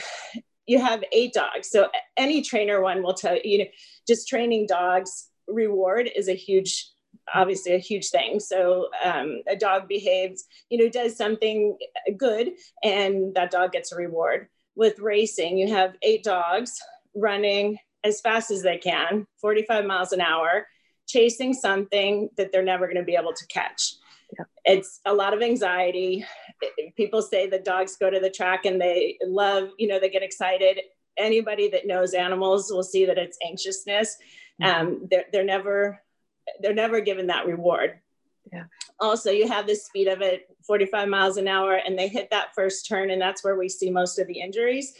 you 0.65 0.79
have 0.79 1.03
eight 1.12 1.33
dogs 1.33 1.69
so 1.69 1.89
any 2.17 2.41
trainer 2.41 2.81
one 2.81 3.03
will 3.03 3.13
tell 3.13 3.36
you 3.36 3.41
you 3.43 3.57
know 3.60 3.65
just 4.07 4.27
training 4.27 4.65
dogs 4.67 5.29
reward 5.48 6.10
is 6.15 6.27
a 6.27 6.33
huge 6.33 6.91
obviously 7.33 7.74
a 7.74 7.79
huge 7.79 8.10
thing. 8.10 8.39
So 8.39 8.89
um, 9.03 9.41
a 9.48 9.55
dog 9.55 9.88
behaves, 9.88 10.45
you 10.69 10.77
know, 10.77 10.89
does 10.89 11.15
something 11.15 11.77
good, 12.17 12.51
and 12.83 13.33
that 13.36 13.51
dog 13.51 13.71
gets 13.71 13.91
a 13.91 13.95
reward. 13.95 14.48
With 14.75 15.00
racing, 15.00 15.57
you 15.57 15.74
have 15.74 15.95
eight 16.01 16.24
dogs 16.24 16.79
running 17.15 17.77
as 18.03 18.21
fast 18.21 18.51
as 18.51 18.63
they 18.63 18.77
can, 18.77 19.27
45 19.41 19.86
miles 19.86 20.12
an 20.12 20.21
hour, 20.21 20.67
chasing 21.07 21.53
something 21.53 22.29
that 22.38 22.51
they're 22.51 22.63
never 22.63 22.88
going 22.88 22.98
to 22.98 23.03
be 23.03 23.15
able 23.15 23.33
to 23.33 23.48
catch. 23.48 23.95
Yeah. 24.38 24.45
It's 24.63 25.01
a 25.05 25.13
lot 25.13 25.33
of 25.33 25.41
anxiety. 25.41 26.25
People 26.96 27.22
say 27.22 27.48
the 27.48 27.60
dogs 27.60 27.98
go 27.98 28.10
to 28.10 28.20
the 28.20 28.30
track 28.30 28.65
and 28.65 28.80
they 28.80 29.18
love, 29.25 29.70
you 29.77 29.88
know, 29.88 30.00
they 30.00 30.10
get 30.10 30.24
excited. 30.24 30.80
Anybody 31.18 31.70
that 31.70 31.88
knows 31.88 32.13
animals 32.13 32.72
will 32.72 32.84
see 32.84 33.06
that 33.06 33.18
it's 33.18 33.38
anxiousness. 33.46 34.18
Mm-hmm. 34.62 34.82
Um, 34.82 35.08
they're, 35.10 35.25
they're 35.32 35.44
never 35.44 36.01
they're 36.60 36.74
never 36.74 37.01
given 37.01 37.27
that 37.27 37.46
reward. 37.46 38.00
Yeah. 38.51 38.63
Also, 39.00 39.32
you 39.32 39.48
have 39.48 39.68
the 39.68 39.75
speed 39.75 40.08
of 40.08 40.22
it 40.22 40.50
45 40.65 41.08
miles 41.08 41.38
an 41.38 41.48
hour, 41.48 41.75
and 41.75 41.98
they 41.98 42.08
hit 42.08 42.30
that 42.32 42.53
first 42.56 42.88
turn, 42.88 43.12
and 43.12 43.22
that's 43.22 43.44
where 43.44 43.56
we 43.56 43.70
see 43.70 43.89
most 43.89 44.20
of 44.20 44.27
the 44.27 44.39
injuries. 44.39 44.94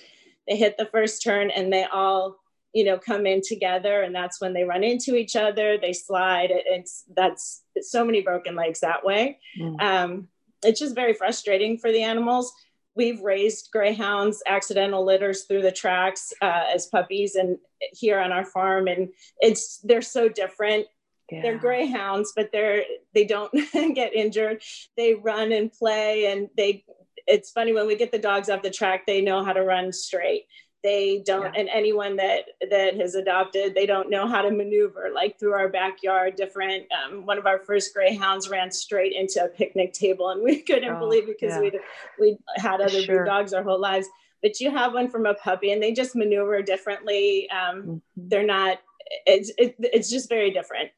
they 0.48 0.56
hit 0.56 0.78
the 0.78 0.86
first 0.86 1.24
turn 1.24 1.50
and 1.52 1.72
they 1.72 1.86
all 1.86 2.38
you 2.74 2.84
know 2.84 2.98
come 2.98 3.26
in 3.26 3.42
together 3.42 4.02
and 4.02 4.16
that's 4.16 4.40
when 4.40 4.54
they 4.54 4.64
run 4.64 4.84
into 4.84 5.16
each 5.16 5.36
other 5.36 5.78
they 5.78 5.94
slide 5.94 6.50
it's 6.52 7.04
that's 7.16 7.64
so 7.82 8.06
many 8.06 8.22
broken 8.22 8.56
legs 8.56 8.80
that 8.80 9.04
way 9.04 9.38
mm. 9.60 9.82
um, 9.82 10.28
it's 10.64 10.80
just 10.80 10.96
very 10.96 11.14
frustrating 11.14 11.78
for 11.78 11.92
the 11.92 12.04
animals. 12.04 12.52
We've 12.96 13.22
raised 13.22 13.70
greyhounds 13.72 14.44
accidental 14.46 15.06
litters 15.06 15.44
through 15.44 15.62
the 15.62 15.72
tracks 15.72 16.34
uh, 16.42 16.66
as 16.74 16.88
puppies 16.88 17.36
and 17.36 17.58
here 17.94 18.20
on 18.20 18.32
our 18.32 18.46
farm 18.46 18.88
and 18.88 19.10
it's 19.40 19.80
they're 19.80 20.02
so 20.02 20.30
different. 20.30 20.88
Yeah. 21.32 21.44
they're 21.44 21.58
greyhounds 21.58 22.34
but 22.36 22.52
they're 22.52 22.84
they 23.14 23.24
don't 23.24 23.54
get 23.96 24.14
injured. 24.14 24.62
They 24.98 25.14
run 25.14 25.54
and 25.54 25.72
play 25.72 26.26
and 26.32 26.50
they 26.58 26.84
it's 27.28 27.52
funny 27.52 27.72
when 27.72 27.88
we 27.88 27.96
get 27.96 28.12
the 28.12 28.20
dogs 28.20 28.50
off 28.50 28.64
the 28.64 28.70
track 28.70 29.06
they 29.06 29.22
know 29.22 29.44
how 29.44 29.54
to 29.54 29.64
run 29.64 29.94
straight 29.94 30.46
they 30.84 31.22
don't 31.26 31.54
yeah. 31.54 31.60
and 31.60 31.70
anyone 31.70 32.16
that 32.16 32.46
that 32.70 32.96
has 32.96 33.16
adopted 33.16 33.76
they 33.76 33.86
don't 33.86 34.10
know 34.10 34.28
how 34.28 34.42
to 34.42 34.52
maneuver 34.52 35.10
like 35.14 35.40
through 35.40 35.54
our 35.54 35.70
backyard 35.70 36.36
different 36.36 36.86
um, 36.92 37.26
one 37.26 37.38
of 37.38 37.46
our 37.46 37.60
first 37.60 37.94
greyhounds 37.94 38.50
ran 38.50 38.72
straight 38.72 39.14
into 39.14 39.44
a 39.44 39.48
picnic 39.48 39.94
table 39.94 40.30
and 40.30 40.44
we 40.44 40.62
couldn't 40.64 40.96
oh, 40.96 41.00
believe 41.00 41.24
it 41.24 41.38
because 41.40 41.56
yeah. 41.56 41.62
we'd 41.62 41.80
we 42.20 42.38
had 42.58 42.82
other 42.82 43.02
sure. 43.02 43.26
dogs 43.26 43.54
our 43.54 43.64
whole 43.64 43.80
lives 43.80 44.08
but 44.42 44.60
you 44.60 44.72
have 44.72 44.94
one 44.94 45.10
from 45.10 45.26
a 45.26 45.34
puppy 45.36 45.72
and 45.72 45.82
they 45.82 45.92
just 45.92 46.16
maneuver 46.16 46.62
differently 46.62 47.50
um, 47.50 47.82
mm-hmm. 47.82 47.98
they're 48.16 48.46
not 48.46 48.80
it's 49.26 49.52
it, 49.58 49.76
it's 49.80 50.10
just 50.10 50.30
very 50.30 50.52
different 50.52 50.90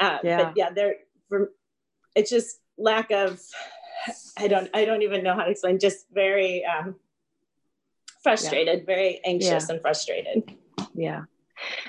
uh, 0.00 0.18
yeah. 0.22 0.44
but 0.44 0.52
yeah 0.56 0.70
they're 0.70 0.96
it's 2.14 2.30
just 2.30 2.58
lack 2.76 3.10
of 3.10 3.40
i 4.38 4.48
don't 4.48 4.70
i 4.74 4.84
don't 4.84 5.02
even 5.02 5.22
know 5.22 5.34
how 5.34 5.44
to 5.44 5.50
explain 5.50 5.78
just 5.78 6.06
very 6.12 6.64
um, 6.64 6.96
frustrated, 8.22 8.80
yeah. 8.80 8.84
very 8.86 9.20
anxious 9.24 9.66
yeah. 9.68 9.74
and 9.74 9.80
frustrated. 9.80 10.56
Yeah. 10.94 11.24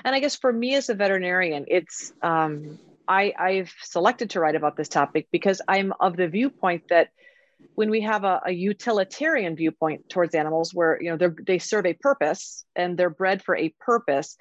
And 0.04 0.14
I 0.14 0.20
guess 0.20 0.36
for 0.36 0.52
me 0.52 0.74
as 0.74 0.88
a 0.88 0.94
veterinarian, 0.94 1.66
it's 1.68 2.12
um, 2.22 2.78
I, 3.06 3.32
I've 3.38 3.72
selected 3.82 4.30
to 4.30 4.40
write 4.40 4.56
about 4.56 4.76
this 4.76 4.88
topic 4.88 5.28
because 5.32 5.60
I'm 5.68 5.92
of 6.00 6.16
the 6.16 6.28
viewpoint 6.28 6.84
that 6.90 7.08
when 7.74 7.90
we 7.90 8.00
have 8.02 8.24
a, 8.24 8.40
a, 8.46 8.52
utilitarian 8.52 9.54
viewpoint 9.56 10.08
towards 10.08 10.34
animals 10.34 10.72
where 10.72 11.00
you 11.00 11.14
know 11.14 11.34
they 11.46 11.58
serve 11.58 11.86
a 11.86 11.94
purpose 11.94 12.64
and 12.74 12.96
they're 12.96 13.10
bred 13.10 13.42
for 13.42 13.56
a 13.56 13.68
purpose 13.80 14.36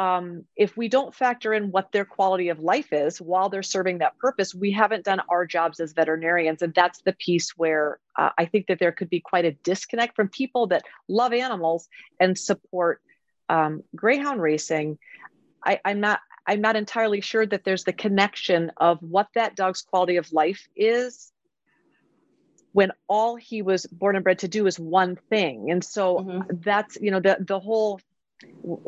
um, 0.00 0.46
if 0.56 0.78
we 0.78 0.88
don't 0.88 1.14
factor 1.14 1.52
in 1.52 1.70
what 1.70 1.92
their 1.92 2.06
quality 2.06 2.48
of 2.48 2.58
life 2.58 2.90
is 2.90 3.20
while 3.20 3.50
they're 3.50 3.62
serving 3.62 3.98
that 3.98 4.16
purpose, 4.16 4.54
we 4.54 4.70
haven't 4.72 5.04
done 5.04 5.20
our 5.28 5.44
jobs 5.44 5.78
as 5.78 5.92
veterinarians. 5.92 6.62
And 6.62 6.72
that's 6.72 7.02
the 7.02 7.12
piece 7.12 7.50
where 7.50 7.98
uh, 8.16 8.30
I 8.38 8.46
think 8.46 8.68
that 8.68 8.78
there 8.78 8.92
could 8.92 9.10
be 9.10 9.20
quite 9.20 9.44
a 9.44 9.52
disconnect 9.52 10.16
from 10.16 10.30
people 10.30 10.68
that 10.68 10.84
love 11.06 11.34
animals 11.34 11.86
and 12.18 12.38
support 12.38 13.02
um, 13.50 13.82
greyhound 13.94 14.40
racing. 14.40 14.96
I, 15.62 15.80
I'm 15.84 16.00
not. 16.00 16.20
I'm 16.46 16.62
not 16.62 16.74
entirely 16.74 17.20
sure 17.20 17.44
that 17.44 17.64
there's 17.64 17.84
the 17.84 17.92
connection 17.92 18.72
of 18.78 18.98
what 19.02 19.28
that 19.34 19.54
dog's 19.54 19.82
quality 19.82 20.16
of 20.16 20.32
life 20.32 20.66
is 20.74 21.30
when 22.72 22.92
all 23.06 23.36
he 23.36 23.60
was 23.60 23.84
born 23.86 24.16
and 24.16 24.24
bred 24.24 24.38
to 24.38 24.48
do 24.48 24.66
is 24.66 24.78
one 24.78 25.16
thing 25.28 25.70
and 25.70 25.84
so 25.84 26.16
mm-hmm. 26.16 26.40
that's 26.64 26.96
you 27.00 27.10
know 27.10 27.20
the 27.20 27.36
the 27.46 27.60
whole 27.60 28.00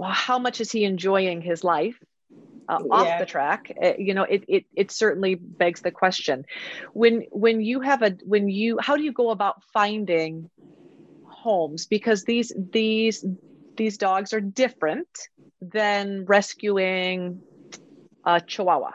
how 0.02 0.38
much 0.38 0.60
is 0.60 0.70
he 0.70 0.84
enjoying 0.84 1.40
his 1.40 1.64
life 1.64 1.98
uh, 2.68 2.78
off 2.90 3.18
the 3.18 3.26
track? 3.26 3.72
Uh, 3.82 3.92
you 3.98 4.14
know 4.14 4.24
it, 4.24 4.44
it 4.48 4.64
it 4.76 4.90
certainly 4.90 5.34
begs 5.34 5.80
the 5.82 5.90
question. 5.90 6.44
When 6.92 7.24
when 7.30 7.60
you 7.60 7.80
have 7.80 8.02
a 8.02 8.16
when 8.24 8.48
you 8.48 8.78
how 8.80 8.96
do 8.96 9.02
you 9.02 9.12
go 9.12 9.30
about 9.30 9.62
finding 9.72 10.50
homes? 11.22 11.86
Because 11.86 12.24
these 12.24 12.52
these 12.72 13.24
these 13.76 13.98
dogs 13.98 14.32
are 14.32 14.40
different 14.40 15.08
than 15.60 16.24
rescuing 16.26 17.42
a 18.24 18.40
chihuahua. 18.40 18.92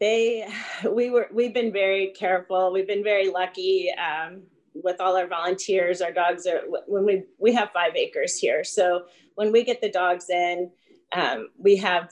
They 0.00 0.46
we 0.88 1.10
were 1.10 1.28
we've 1.32 1.54
been 1.54 1.72
very 1.72 2.12
careful. 2.16 2.72
We've 2.72 2.86
been 2.86 3.04
very 3.04 3.30
lucky 3.30 3.90
um, 3.98 4.42
with 4.74 5.00
all 5.00 5.16
our 5.16 5.26
volunteers, 5.26 6.00
our 6.00 6.12
dogs 6.12 6.46
are 6.46 6.62
when 6.86 7.04
we 7.04 7.24
we 7.38 7.52
have 7.52 7.70
five 7.72 7.94
acres 7.96 8.38
here. 8.38 8.64
So 8.64 9.04
when 9.34 9.52
we 9.52 9.64
get 9.64 9.80
the 9.80 9.90
dogs 9.90 10.28
in, 10.30 10.70
um, 11.12 11.48
we 11.58 11.76
have 11.76 12.10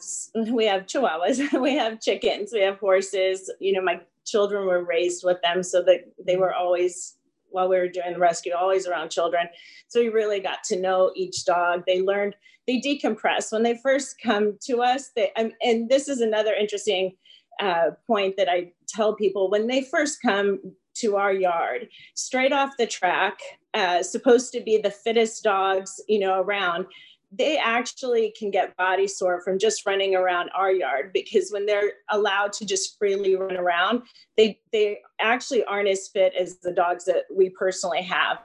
we 0.50 0.66
have 0.66 0.86
chihuahuas, 0.86 1.60
we 1.60 1.74
have 1.74 2.00
chickens, 2.00 2.50
we 2.52 2.60
have 2.60 2.78
horses. 2.78 3.52
You 3.60 3.72
know, 3.72 3.82
my 3.82 4.00
children 4.24 4.66
were 4.66 4.84
raised 4.84 5.24
with 5.24 5.40
them, 5.42 5.62
so 5.62 5.82
that 5.82 6.12
they 6.24 6.36
were 6.36 6.54
always 6.54 7.16
while 7.50 7.68
we 7.68 7.78
were 7.78 7.88
doing 7.88 8.12
the 8.12 8.18
rescue, 8.18 8.52
always 8.52 8.86
around 8.86 9.10
children. 9.10 9.46
So 9.88 10.00
we 10.00 10.08
really 10.08 10.40
got 10.40 10.62
to 10.64 10.80
know 10.80 11.12
each 11.14 11.44
dog. 11.44 11.84
They 11.86 12.02
learned 12.02 12.36
they 12.66 12.80
decompress 12.80 13.52
when 13.52 13.62
they 13.62 13.78
first 13.82 14.16
come 14.20 14.58
to 14.62 14.82
us. 14.82 15.10
They 15.14 15.30
and 15.36 15.88
this 15.88 16.08
is 16.08 16.20
another 16.20 16.52
interesting 16.54 17.16
uh, 17.60 17.90
point 18.06 18.36
that 18.36 18.48
I 18.48 18.72
tell 18.88 19.14
people 19.14 19.50
when 19.50 19.66
they 19.66 19.82
first 19.82 20.20
come 20.22 20.60
to 20.98 21.16
our 21.16 21.32
yard 21.32 21.88
straight 22.14 22.52
off 22.52 22.76
the 22.78 22.86
track 22.86 23.38
uh, 23.74 24.02
supposed 24.02 24.52
to 24.52 24.60
be 24.60 24.78
the 24.78 24.90
fittest 24.90 25.42
dogs 25.42 26.00
you 26.08 26.18
know 26.18 26.40
around 26.40 26.86
they 27.32 27.58
actually 27.58 28.32
can 28.38 28.50
get 28.50 28.76
body 28.76 29.06
sore 29.06 29.40
from 29.40 29.58
just 29.58 29.84
running 29.84 30.14
around 30.14 30.48
our 30.56 30.70
yard 30.70 31.10
because 31.12 31.50
when 31.50 31.66
they're 31.66 31.92
allowed 32.10 32.52
to 32.52 32.64
just 32.64 32.96
freely 32.98 33.36
run 33.36 33.56
around 33.56 34.02
they 34.36 34.58
they 34.72 34.98
actually 35.20 35.64
aren't 35.64 35.88
as 35.88 36.08
fit 36.08 36.32
as 36.38 36.58
the 36.58 36.72
dogs 36.72 37.04
that 37.04 37.24
we 37.34 37.50
personally 37.50 38.02
have 38.02 38.38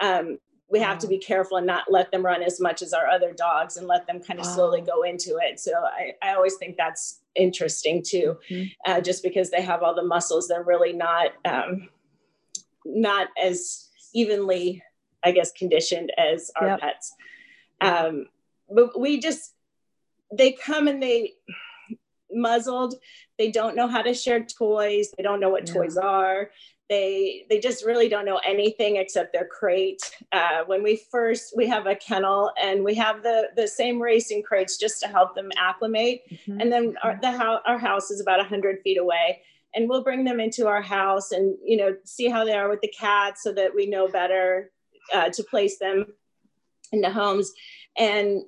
um, 0.00 0.38
we 0.70 0.80
have 0.80 0.98
to 0.98 1.06
be 1.06 1.18
careful 1.18 1.56
and 1.56 1.66
not 1.66 1.84
let 1.90 2.10
them 2.10 2.24
run 2.24 2.42
as 2.42 2.60
much 2.60 2.82
as 2.82 2.92
our 2.92 3.06
other 3.06 3.32
dogs 3.32 3.76
and 3.76 3.86
let 3.86 4.06
them 4.06 4.20
kind 4.20 4.38
of 4.38 4.44
slowly 4.44 4.82
go 4.82 5.02
into 5.02 5.38
it. 5.42 5.58
So 5.58 5.72
I, 5.72 6.12
I 6.22 6.34
always 6.34 6.56
think 6.56 6.76
that's 6.76 7.20
interesting 7.34 8.02
too, 8.02 8.36
mm-hmm. 8.50 8.90
uh, 8.90 9.00
just 9.00 9.22
because 9.22 9.50
they 9.50 9.62
have 9.62 9.82
all 9.82 9.94
the 9.94 10.04
muscles, 10.04 10.46
they're 10.46 10.62
really 10.62 10.92
not 10.92 11.32
um, 11.46 11.88
not 12.84 13.28
as 13.42 13.88
evenly, 14.14 14.82
I 15.24 15.32
guess, 15.32 15.52
conditioned 15.52 16.12
as 16.18 16.50
our 16.56 16.68
yep. 16.68 16.80
pets. 16.80 17.14
Um, 17.80 18.26
but 18.70 18.98
we 18.98 19.20
just, 19.20 19.54
they 20.32 20.52
come 20.52 20.88
and 20.88 21.02
they 21.02 21.34
muzzled. 22.30 22.94
They 23.38 23.50
don't 23.50 23.76
know 23.76 23.88
how 23.88 24.02
to 24.02 24.14
share 24.14 24.44
toys. 24.44 25.12
They 25.16 25.22
don't 25.22 25.40
know 25.40 25.50
what 25.50 25.66
yeah. 25.68 25.74
toys 25.74 25.96
are. 25.96 26.50
They 26.88 27.44
they 27.50 27.60
just 27.60 27.84
really 27.84 28.08
don't 28.08 28.24
know 28.24 28.40
anything 28.46 28.96
except 28.96 29.34
their 29.34 29.46
crate. 29.46 30.00
Uh, 30.32 30.64
when 30.64 30.82
we 30.82 30.96
first 31.10 31.52
we 31.54 31.66
have 31.68 31.86
a 31.86 31.94
kennel 31.94 32.50
and 32.62 32.82
we 32.82 32.94
have 32.94 33.22
the 33.22 33.48
the 33.56 33.68
same 33.68 34.00
racing 34.00 34.42
crates 34.42 34.78
just 34.78 35.00
to 35.02 35.06
help 35.06 35.34
them 35.34 35.50
acclimate. 35.58 36.22
Mm-hmm. 36.30 36.60
And 36.60 36.72
then 36.72 36.96
our, 37.02 37.18
the 37.20 37.30
house 37.30 37.60
our 37.66 37.78
house 37.78 38.10
is 38.10 38.22
about 38.22 38.44
hundred 38.46 38.80
feet 38.80 38.96
away 38.96 39.42
and 39.74 39.88
we'll 39.88 40.02
bring 40.02 40.24
them 40.24 40.40
into 40.40 40.66
our 40.66 40.82
house 40.82 41.32
and 41.32 41.56
you 41.64 41.76
know 41.76 41.94
see 42.04 42.28
how 42.28 42.44
they 42.44 42.54
are 42.54 42.68
with 42.68 42.80
the 42.80 42.92
cats 42.98 43.42
so 43.42 43.52
that 43.52 43.74
we 43.74 43.86
know 43.86 44.08
better 44.08 44.70
uh, 45.14 45.28
to 45.30 45.42
place 45.44 45.78
them 45.78 46.06
in 46.92 47.00
the 47.00 47.10
homes 47.10 47.52
and 47.98 48.42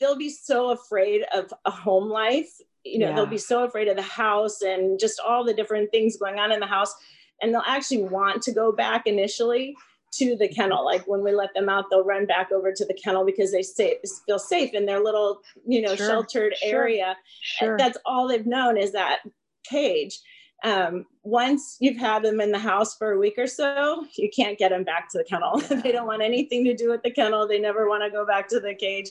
they'll 0.00 0.16
be 0.16 0.30
so 0.30 0.70
afraid 0.70 1.24
of 1.34 1.52
a 1.64 1.70
home 1.70 2.08
life 2.08 2.50
you 2.84 2.98
know 2.98 3.08
yeah. 3.08 3.14
they'll 3.14 3.26
be 3.26 3.38
so 3.38 3.64
afraid 3.64 3.88
of 3.88 3.96
the 3.96 4.02
house 4.02 4.62
and 4.62 4.98
just 4.98 5.20
all 5.20 5.44
the 5.44 5.54
different 5.54 5.90
things 5.90 6.16
going 6.16 6.38
on 6.38 6.52
in 6.52 6.60
the 6.60 6.66
house 6.66 6.94
and 7.40 7.54
they'll 7.54 7.62
actually 7.66 8.02
want 8.02 8.42
to 8.42 8.52
go 8.52 8.72
back 8.72 9.06
initially 9.06 9.76
to 10.10 10.36
the 10.36 10.48
kennel 10.48 10.84
like 10.84 11.06
when 11.06 11.22
we 11.22 11.32
let 11.32 11.52
them 11.54 11.68
out 11.68 11.84
they'll 11.90 12.04
run 12.04 12.26
back 12.26 12.50
over 12.50 12.72
to 12.72 12.84
the 12.86 12.94
kennel 12.94 13.24
because 13.24 13.52
they 13.52 13.62
say, 13.62 13.98
feel 14.26 14.38
safe 14.38 14.72
in 14.72 14.86
their 14.86 15.00
little 15.00 15.40
you 15.66 15.82
know 15.82 15.94
sure. 15.94 16.06
sheltered 16.06 16.56
sure. 16.56 16.80
area 16.80 17.16
sure. 17.40 17.76
that's 17.76 17.98
all 18.06 18.26
they've 18.26 18.46
known 18.46 18.76
is 18.76 18.92
that 18.92 19.18
cage 19.64 20.18
um, 20.64 21.06
once 21.22 21.76
you've 21.80 21.96
had 21.96 22.22
them 22.22 22.40
in 22.40 22.50
the 22.50 22.58
house 22.58 22.96
for 22.96 23.12
a 23.12 23.18
week 23.18 23.34
or 23.38 23.46
so, 23.46 24.04
you 24.16 24.28
can't 24.34 24.58
get 24.58 24.70
them 24.70 24.84
back 24.84 25.08
to 25.10 25.18
the 25.18 25.24
kennel. 25.24 25.58
they 25.82 25.92
don't 25.92 26.06
want 26.06 26.22
anything 26.22 26.64
to 26.64 26.74
do 26.74 26.90
with 26.90 27.02
the 27.02 27.10
kennel. 27.10 27.46
They 27.46 27.60
never 27.60 27.88
want 27.88 28.02
to 28.02 28.10
go 28.10 28.26
back 28.26 28.48
to 28.48 28.60
the 28.60 28.74
cage. 28.74 29.10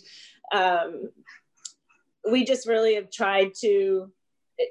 Um, 0.54 1.10
we 2.30 2.44
just 2.44 2.68
really 2.68 2.96
have 2.96 3.10
tried 3.10 3.54
to 3.62 4.12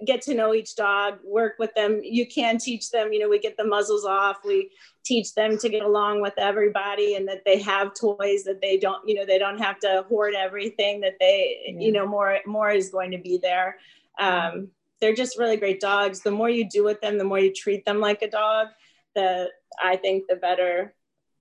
get 0.04 0.20
to 0.22 0.34
know 0.34 0.52
each 0.52 0.74
dog, 0.74 1.18
work 1.24 1.54
with 1.58 1.72
them. 1.74 2.00
You 2.02 2.26
can 2.26 2.58
teach 2.58 2.90
them, 2.90 3.12
you 3.12 3.20
know, 3.20 3.28
we 3.28 3.38
get 3.38 3.56
the 3.56 3.64
muzzles 3.64 4.04
off. 4.04 4.38
We 4.44 4.70
teach 5.04 5.34
them 5.34 5.56
to 5.58 5.68
get 5.68 5.82
along 5.82 6.20
with 6.20 6.34
everybody 6.36 7.14
and 7.14 7.28
that 7.28 7.44
they 7.44 7.60
have 7.60 7.94
toys 7.94 8.42
that 8.44 8.60
they 8.60 8.76
don't, 8.78 9.08
you 9.08 9.14
know, 9.14 9.24
they 9.24 9.38
don't 9.38 9.58
have 9.58 9.78
to 9.80 10.04
hoard 10.08 10.34
everything 10.34 11.00
that 11.02 11.14
they, 11.20 11.60
yeah. 11.66 11.78
you 11.78 11.92
know, 11.92 12.06
more, 12.06 12.40
more 12.46 12.70
is 12.70 12.90
going 12.90 13.12
to 13.12 13.18
be 13.18 13.38
there. 13.38 13.78
Um, 14.18 14.70
they're 15.00 15.14
just 15.14 15.38
really 15.38 15.56
great 15.56 15.80
dogs. 15.80 16.20
The 16.20 16.30
more 16.30 16.50
you 16.50 16.68
do 16.68 16.84
with 16.84 17.00
them, 17.00 17.18
the 17.18 17.24
more 17.24 17.38
you 17.38 17.52
treat 17.52 17.84
them 17.84 18.00
like 18.00 18.22
a 18.22 18.30
dog, 18.30 18.68
the 19.14 19.50
I 19.82 19.96
think 19.96 20.24
the 20.28 20.36
better 20.36 20.94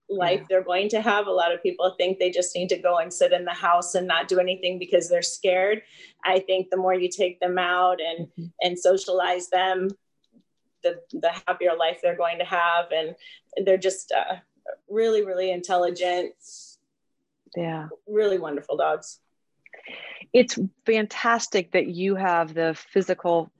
life 0.09 0.41
yeah. 0.41 0.45
they're 0.49 0.63
going 0.63 0.89
to 0.89 1.01
have. 1.01 1.27
A 1.27 1.31
lot 1.31 1.53
of 1.53 1.63
people 1.63 1.95
think 1.97 2.19
they 2.19 2.29
just 2.29 2.55
need 2.55 2.69
to 2.69 2.77
go 2.77 2.97
and 2.97 3.11
sit 3.11 3.31
in 3.31 3.45
the 3.45 3.53
house 3.53 3.95
and 3.95 4.07
not 4.07 4.27
do 4.27 4.39
anything 4.39 4.77
because 4.77 5.09
they're 5.09 5.21
scared. 5.21 5.81
I 6.23 6.39
think 6.39 6.69
the 6.69 6.77
more 6.77 6.93
you 6.93 7.09
take 7.09 7.39
them 7.39 7.57
out 7.57 7.99
and 8.01 8.27
mm-hmm. 8.27 8.45
and 8.61 8.77
socialize 8.77 9.49
them, 9.49 9.89
the 10.83 10.99
the 11.11 11.31
happier 11.47 11.75
life 11.77 11.99
they're 12.01 12.17
going 12.17 12.39
to 12.39 12.45
have, 12.45 12.91
and 12.91 13.15
they're 13.65 13.77
just 13.77 14.11
uh, 14.11 14.35
really, 14.89 15.25
really 15.25 15.51
intelligent. 15.51 16.33
Yeah. 17.55 17.87
Really 18.07 18.37
wonderful 18.37 18.77
dogs. 18.77 19.19
It's 20.33 20.57
fantastic 20.85 21.71
that 21.71 21.87
you 21.87 22.15
have 22.15 22.53
the 22.53 22.75
physical 22.91 23.51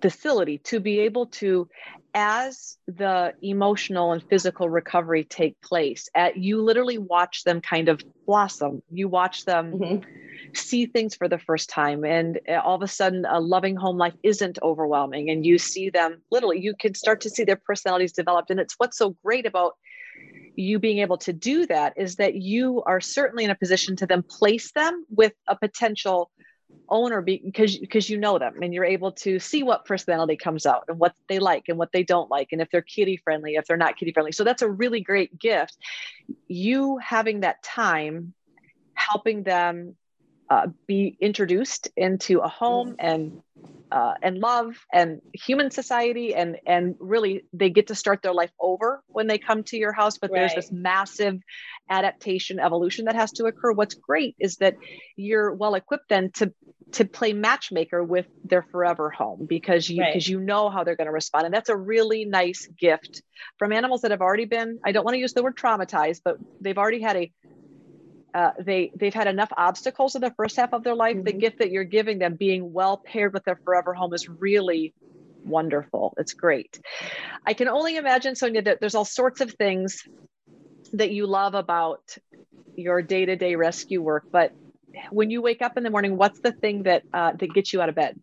facility 0.00 0.58
to 0.58 0.80
be 0.80 1.00
able 1.00 1.26
to 1.26 1.68
as 2.14 2.76
the 2.88 3.32
emotional 3.42 4.12
and 4.12 4.22
physical 4.28 4.68
recovery 4.68 5.24
take 5.24 5.60
place 5.60 6.08
at 6.14 6.36
you 6.36 6.60
literally 6.60 6.98
watch 6.98 7.44
them 7.44 7.60
kind 7.60 7.88
of 7.88 8.02
blossom 8.26 8.82
you 8.90 9.08
watch 9.08 9.44
them 9.44 9.72
mm-hmm. 9.72 10.52
see 10.52 10.86
things 10.86 11.14
for 11.14 11.28
the 11.28 11.38
first 11.38 11.70
time 11.70 12.04
and 12.04 12.40
uh, 12.48 12.54
all 12.54 12.74
of 12.74 12.82
a 12.82 12.88
sudden 12.88 13.24
a 13.26 13.38
loving 13.38 13.76
home 13.76 13.96
life 13.96 14.14
isn't 14.24 14.58
overwhelming 14.62 15.30
and 15.30 15.46
you 15.46 15.56
see 15.58 15.88
them 15.88 16.20
literally 16.30 16.60
you 16.60 16.74
can 16.78 16.94
start 16.94 17.20
to 17.20 17.30
see 17.30 17.44
their 17.44 17.56
personalities 17.56 18.12
developed 18.12 18.50
and 18.50 18.58
it's 18.58 18.74
what's 18.78 18.98
so 18.98 19.16
great 19.24 19.46
about 19.46 19.74
you 20.56 20.78
being 20.78 20.98
able 20.98 21.18
to 21.18 21.32
do 21.32 21.66
that 21.66 21.94
is 21.96 22.16
that 22.16 22.34
you 22.34 22.82
are 22.84 23.00
certainly 23.00 23.44
in 23.44 23.50
a 23.50 23.54
position 23.54 23.96
to 23.96 24.06
then 24.06 24.22
place 24.22 24.72
them 24.72 25.04
with 25.08 25.32
a 25.46 25.56
potential 25.56 26.30
owner 26.88 27.20
because 27.20 27.78
because 27.78 28.10
you 28.10 28.18
know 28.18 28.38
them 28.38 28.54
and 28.62 28.74
you're 28.74 28.84
able 28.84 29.12
to 29.12 29.38
see 29.38 29.62
what 29.62 29.84
personality 29.84 30.36
comes 30.36 30.66
out 30.66 30.84
and 30.88 30.98
what 30.98 31.14
they 31.28 31.38
like 31.38 31.64
and 31.68 31.78
what 31.78 31.90
they 31.92 32.02
don't 32.02 32.30
like 32.30 32.48
and 32.52 32.60
if 32.60 32.68
they're 32.70 32.82
kitty 32.82 33.16
friendly 33.16 33.54
if 33.54 33.64
they're 33.66 33.76
not 33.76 33.96
kitty 33.96 34.12
friendly. 34.12 34.32
So 34.32 34.44
that's 34.44 34.62
a 34.62 34.70
really 34.70 35.00
great 35.00 35.38
gift. 35.38 35.76
You 36.48 36.98
having 36.98 37.40
that 37.40 37.62
time 37.62 38.34
helping 38.94 39.42
them 39.42 39.96
uh, 40.50 40.66
be 40.88 41.16
introduced 41.20 41.88
into 41.96 42.40
a 42.40 42.48
home 42.48 42.96
and 42.98 43.40
uh, 43.92 44.14
and 44.22 44.38
love 44.38 44.74
and 44.92 45.20
human 45.32 45.70
society 45.70 46.34
and 46.34 46.56
and 46.66 46.96
really 46.98 47.44
they 47.52 47.70
get 47.70 47.88
to 47.88 47.94
start 47.94 48.22
their 48.22 48.34
life 48.34 48.50
over 48.60 49.02
when 49.06 49.26
they 49.26 49.38
come 49.38 49.62
to 49.62 49.76
your 49.76 49.92
house 49.92 50.18
but 50.18 50.30
right. 50.30 50.40
there's 50.40 50.54
this 50.54 50.72
massive 50.72 51.40
adaptation 51.88 52.58
evolution 52.58 53.04
that 53.04 53.14
has 53.14 53.32
to 53.32 53.44
occur 53.46 53.72
what's 53.72 53.94
great 53.94 54.34
is 54.38 54.56
that 54.56 54.76
you're 55.16 55.52
well 55.52 55.74
equipped 55.74 56.08
then 56.08 56.30
to 56.32 56.52
to 56.92 57.04
play 57.04 57.32
matchmaker 57.32 58.02
with 58.02 58.26
their 58.44 58.62
forever 58.62 59.10
home 59.10 59.46
because 59.48 59.88
you 59.88 60.02
because 60.04 60.26
right. 60.26 60.28
you 60.28 60.40
know 60.40 60.68
how 60.70 60.82
they're 60.82 60.96
going 60.96 61.06
to 61.06 61.12
respond 61.12 61.44
and 61.44 61.54
that's 61.54 61.68
a 61.68 61.76
really 61.76 62.24
nice 62.24 62.68
gift 62.78 63.22
from 63.58 63.72
animals 63.72 64.02
that 64.02 64.10
have 64.10 64.20
already 64.20 64.46
been 64.46 64.78
i 64.84 64.92
don't 64.92 65.04
want 65.04 65.14
to 65.14 65.20
use 65.20 65.32
the 65.32 65.42
word 65.42 65.56
traumatized 65.56 66.20
but 66.24 66.38
they've 66.60 66.78
already 66.78 67.00
had 67.00 67.16
a 67.16 67.32
uh, 68.34 68.52
they 68.58 68.92
they've 68.94 69.14
had 69.14 69.26
enough 69.26 69.52
obstacles 69.56 70.14
in 70.14 70.20
the 70.20 70.30
first 70.32 70.56
half 70.56 70.72
of 70.72 70.84
their 70.84 70.94
life. 70.94 71.16
Mm-hmm. 71.16 71.24
The 71.24 71.32
gift 71.32 71.58
that 71.58 71.70
you're 71.70 71.84
giving 71.84 72.18
them, 72.18 72.34
being 72.34 72.72
well 72.72 72.96
paired 72.96 73.32
with 73.32 73.44
their 73.44 73.60
forever 73.64 73.94
home, 73.94 74.14
is 74.14 74.28
really 74.28 74.94
wonderful. 75.44 76.14
It's 76.16 76.32
great. 76.32 76.80
I 77.46 77.54
can 77.54 77.68
only 77.68 77.96
imagine, 77.96 78.34
Sonia, 78.34 78.62
that 78.62 78.80
there's 78.80 78.94
all 78.94 79.04
sorts 79.04 79.40
of 79.40 79.52
things 79.52 80.06
that 80.92 81.10
you 81.10 81.26
love 81.26 81.54
about 81.54 82.16
your 82.76 83.02
day-to-day 83.02 83.56
rescue 83.56 84.02
work. 84.02 84.24
But 84.30 84.52
when 85.10 85.30
you 85.30 85.42
wake 85.42 85.62
up 85.62 85.76
in 85.76 85.82
the 85.82 85.90
morning, 85.90 86.16
what's 86.16 86.40
the 86.40 86.52
thing 86.52 86.84
that 86.84 87.02
uh, 87.12 87.32
that 87.32 87.54
gets 87.54 87.72
you 87.72 87.80
out 87.80 87.88
of 87.88 87.94
bed? 87.94 88.20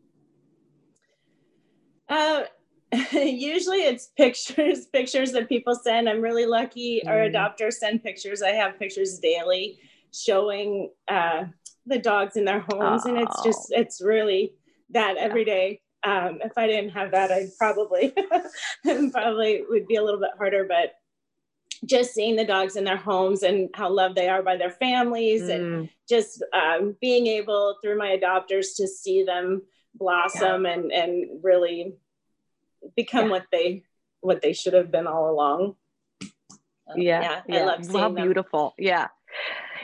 Uh, 2.09 2.43
usually 3.11 3.79
it's 3.79 4.07
pictures, 4.17 4.85
pictures 4.93 5.31
that 5.33 5.49
people 5.49 5.75
send. 5.75 6.07
I'm 6.07 6.21
really 6.21 6.45
lucky. 6.45 7.01
Mm. 7.05 7.09
Our 7.09 7.17
adopters 7.29 7.73
send 7.73 8.03
pictures. 8.03 8.41
I 8.41 8.51
have 8.51 8.79
pictures 8.79 9.19
daily 9.19 9.79
showing 10.21 10.91
uh, 11.07 11.45
the 11.85 11.99
dogs 11.99 12.35
in 12.35 12.45
their 12.45 12.59
homes, 12.59 13.03
oh. 13.05 13.09
and 13.09 13.17
it's 13.17 13.43
just 13.43 13.71
it's 13.71 14.01
really 14.01 14.53
that 14.91 15.17
every 15.17 15.45
day. 15.45 15.81
Um, 16.03 16.39
if 16.43 16.57
I 16.57 16.67
didn't 16.67 16.91
have 16.91 17.11
that, 17.11 17.31
I'd 17.31 17.49
probably 17.57 18.13
probably 19.11 19.63
would 19.67 19.87
be 19.87 19.95
a 19.95 20.03
little 20.03 20.19
bit 20.19 20.31
harder. 20.37 20.65
But 20.65 20.93
just 21.85 22.13
seeing 22.13 22.35
the 22.35 22.45
dogs 22.45 22.75
in 22.75 22.83
their 22.83 22.97
homes 22.97 23.43
and 23.43 23.69
how 23.73 23.89
loved 23.89 24.15
they 24.15 24.29
are 24.29 24.43
by 24.43 24.57
their 24.57 24.71
families, 24.71 25.43
mm. 25.43 25.55
and 25.55 25.89
just 26.07 26.43
um, 26.53 26.95
being 27.01 27.27
able 27.27 27.77
through 27.81 27.97
my 27.97 28.17
adopters 28.17 28.75
to 28.77 28.87
see 28.87 29.23
them 29.23 29.63
blossom 29.95 30.65
yeah. 30.65 30.71
and 30.71 30.91
and 30.91 31.43
really 31.43 31.95
become 32.95 33.25
yeah. 33.25 33.31
what 33.31 33.45
they 33.51 33.83
what 34.21 34.41
they 34.41 34.53
should 34.53 34.73
have 34.73 34.91
been 34.91 35.07
all 35.07 35.31
along. 35.31 35.75
Um, 36.21 36.97
yeah, 36.97 37.21
yeah, 37.21 37.41
yeah, 37.47 37.59
I 37.59 37.65
love 37.65 37.85
seeing 37.85 37.99
how 37.99 38.09
them. 38.09 38.23
beautiful. 38.23 38.73
Yeah, 38.77 39.07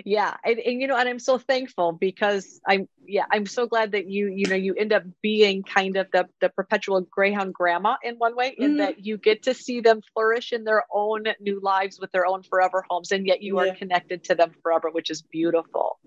yeah 0.06 0.36
and, 0.44 0.60
and, 0.60 0.82
you 0.82 0.88
know 0.88 0.96
and 0.96 1.08
i'm 1.08 1.20
so 1.20 1.38
thankful 1.38 1.92
because 1.92 2.60
i'm 2.68 2.88
yeah 3.06 3.26
i'm 3.32 3.46
so 3.46 3.68
glad 3.68 3.92
that 3.92 4.08
you 4.08 4.28
you 4.28 4.48
know 4.48 4.56
you 4.56 4.74
end 4.76 4.94
up 4.94 5.04
being 5.22 5.64
kind 5.64 5.98
of 5.98 6.08
the 6.12 6.28
the 6.42 6.50
perpetual 6.50 7.02
greyhound 7.02 7.54
grandma 7.54 7.96
in 8.04 8.16
one 8.16 8.36
way 8.36 8.56
in 8.58 8.72
mm-hmm. 8.72 8.78
that 8.78 9.06
you 9.06 9.18
get 9.18 9.44
to 9.44 9.54
see 9.54 9.82
them 9.82 10.02
flourish 10.14 10.54
in 10.54 10.64
their 10.64 10.84
own 10.92 11.24
new 11.40 11.60
lives 11.62 12.00
with 12.00 12.12
their 12.12 12.26
own 12.26 12.44
forever 12.44 12.86
homes 12.90 13.12
and 13.12 13.28
yet 13.28 13.42
you 13.42 13.62
yeah. 13.62 13.72
are 13.72 13.76
connected 13.76 14.24
to 14.24 14.36
them 14.36 14.52
forever 14.62 14.90
which 14.92 15.10
is 15.10 15.22
beautiful 15.22 16.00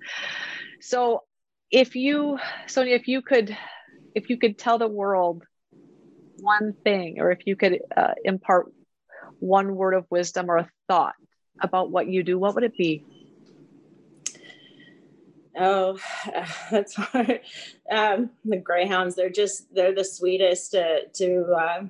so 0.80 1.22
if 1.70 1.96
you 1.96 2.38
sonia 2.66 2.94
if 2.94 3.08
you 3.08 3.22
could 3.22 3.56
if 4.14 4.30
you 4.30 4.38
could 4.38 4.58
tell 4.58 4.78
the 4.78 4.88
world 4.88 5.42
one 6.40 6.74
thing 6.84 7.20
or 7.20 7.30
if 7.30 7.46
you 7.46 7.56
could 7.56 7.80
uh, 7.96 8.14
impart 8.24 8.72
one 9.38 9.74
word 9.74 9.94
of 9.94 10.06
wisdom 10.10 10.50
or 10.50 10.58
a 10.58 10.70
thought 10.88 11.14
about 11.60 11.90
what 11.90 12.06
you 12.06 12.22
do 12.22 12.38
what 12.38 12.54
would 12.54 12.64
it 12.64 12.76
be 12.76 13.04
Oh, 15.58 15.98
that's 16.70 16.94
hard. 16.94 17.40
Um, 17.90 18.30
the 18.44 18.56
greyhounds, 18.56 19.14
they're 19.14 19.30
just, 19.30 19.72
they're 19.74 19.94
the 19.94 20.04
sweetest 20.04 20.72
to, 20.72 21.06
to, 21.14 21.44
uh, 21.52 21.84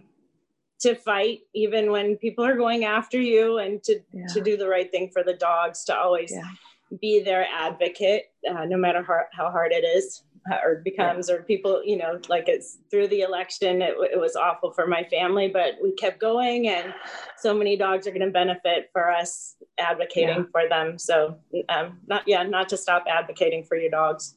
to 0.81 0.95
fight 0.95 1.41
even 1.55 1.91
when 1.91 2.17
people 2.17 2.45
are 2.45 2.57
going 2.57 2.85
after 2.85 3.21
you 3.21 3.59
and 3.59 3.83
to, 3.85 4.01
yeah. 4.13 4.27
to 4.35 4.41
do 4.41 4.57
the 4.57 4.69
right 4.69 4.91
thing 4.91 5.11
for 5.11 5.23
the 5.23 5.35
dogs, 5.35 5.85
to 5.85 5.97
always 5.97 6.33
yeah. 6.33 6.99
be 7.01 7.21
their 7.21 7.47
advocate, 7.53 8.31
uh, 8.49 8.65
no 8.67 8.77
matter 8.77 9.03
how, 9.03 9.23
how 9.33 9.51
hard 9.51 9.73
it 9.73 9.85
is 9.85 10.23
or 10.63 10.81
becomes 10.85 11.29
or 11.29 11.43
people 11.43 11.83
you 11.85 11.97
know 11.97 12.21
like 12.29 12.49
it's 12.49 12.79
through 12.91 13.09
the 13.09 13.23
election 13.23 13.83
it, 13.83 13.95
it, 14.13 14.19
was 14.19 14.37
awful 14.37 14.71
for 14.71 14.87
my 14.87 15.03
family 15.05 15.49
but 15.49 15.75
we 15.83 15.93
kept 15.93 16.21
going 16.21 16.69
and 16.69 16.95
so 17.37 17.53
many 17.53 17.77
dogs 17.77 18.07
are 18.07 18.11
going 18.11 18.21
to 18.21 18.31
benefit 18.31 18.89
for 18.93 19.11
us 19.11 19.57
advocating 19.79 20.39
yeah. 20.39 20.45
for 20.51 20.69
them. 20.69 20.99
So 20.99 21.39
um, 21.69 22.01
not 22.07 22.23
yeah 22.27 22.43
not 22.43 22.69
to 22.71 22.77
stop 22.77 23.05
advocating 23.09 23.65
for 23.65 23.77
your 23.77 23.91
dogs. 23.91 24.35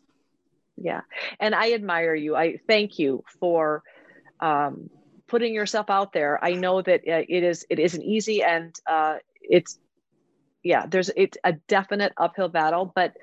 Yeah. 0.82 1.02
And 1.39 1.54
i 1.54 1.74
admire 1.74 2.15
you. 2.15 2.36
I 2.36 2.58
thank 2.67 3.00
you 3.00 3.24
for 3.39 3.84
um, 4.39 4.89
putting 5.28 5.54
yourself 5.54 5.89
out 5.89 6.13
there. 6.13 6.43
I 6.43 6.54
know 6.54 6.82
that 6.82 7.02
uh, 7.02 7.24
it 7.28 7.43
is 7.43 7.65
it 7.69 7.80
isn't 7.80 8.04
easy 8.04 8.43
and 8.43 8.76
uh, 8.88 9.17
it's 9.41 9.80
yeah 10.63 10.86
there's 10.86 11.10
it's 11.15 11.38
a 11.43 11.54
definite 11.54 12.13
uphill 12.17 12.50
battle 12.50 12.91
but 12.93 13.15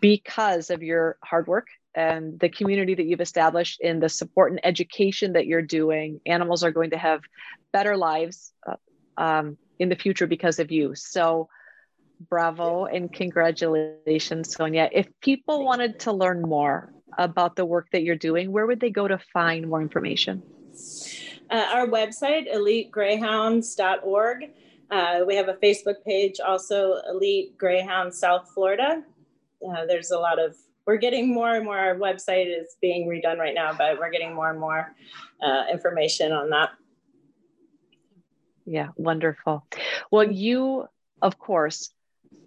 because 0.00 0.70
of 0.70 0.80
your 0.80 1.18
hard 1.22 1.48
work 1.48 1.66
and 1.94 2.38
the 2.40 2.48
community 2.48 2.94
that 2.94 3.04
you've 3.04 3.20
established 3.20 3.80
in 3.80 4.00
the 4.00 4.08
support 4.08 4.50
and 4.52 4.60
education 4.64 5.34
that 5.34 5.46
you're 5.46 5.62
doing, 5.62 6.20
animals 6.26 6.64
are 6.64 6.70
going 6.70 6.90
to 6.90 6.98
have 6.98 7.20
better 7.72 7.96
lives 7.96 8.52
uh, 8.66 8.76
um, 9.16 9.56
in 9.78 9.88
the 9.88 9.96
future 9.96 10.26
because 10.26 10.58
of 10.58 10.70
you. 10.70 10.94
So, 10.94 11.48
bravo 12.28 12.84
and 12.84 13.12
congratulations, 13.12 14.54
Sonia. 14.54 14.88
If 14.92 15.08
people 15.20 15.64
wanted 15.64 16.00
to 16.00 16.12
learn 16.12 16.42
more 16.42 16.92
about 17.18 17.56
the 17.56 17.64
work 17.64 17.88
that 17.92 18.02
you're 18.02 18.16
doing, 18.16 18.52
where 18.52 18.66
would 18.66 18.80
they 18.80 18.90
go 18.90 19.08
to 19.08 19.18
find 19.32 19.68
more 19.68 19.82
information? 19.82 20.42
Uh, 21.50 21.66
our 21.74 21.86
website, 21.86 22.52
elitegreyhounds.org. 22.52 24.50
Uh, 24.90 25.20
we 25.26 25.36
have 25.36 25.48
a 25.48 25.54
Facebook 25.54 26.04
page, 26.06 26.38
also 26.40 27.00
Elite 27.08 27.56
Greyhound 27.58 28.14
South 28.14 28.50
Florida. 28.54 29.02
Uh, 29.66 29.86
there's 29.86 30.10
a 30.10 30.18
lot 30.18 30.38
of 30.38 30.56
we're 30.86 30.96
getting 30.96 31.32
more 31.32 31.54
and 31.54 31.64
more. 31.64 31.78
Our 31.78 31.94
website 31.94 32.46
is 32.46 32.76
being 32.80 33.08
redone 33.08 33.38
right 33.38 33.54
now, 33.54 33.72
but 33.76 33.98
we're 33.98 34.10
getting 34.10 34.34
more 34.34 34.50
and 34.50 34.60
more 34.60 34.94
uh, 35.42 35.64
information 35.72 36.32
on 36.32 36.50
that. 36.50 36.70
Yeah, 38.64 38.88
wonderful. 38.96 39.66
Well, 40.10 40.30
you, 40.30 40.86
of 41.20 41.38
course, 41.38 41.92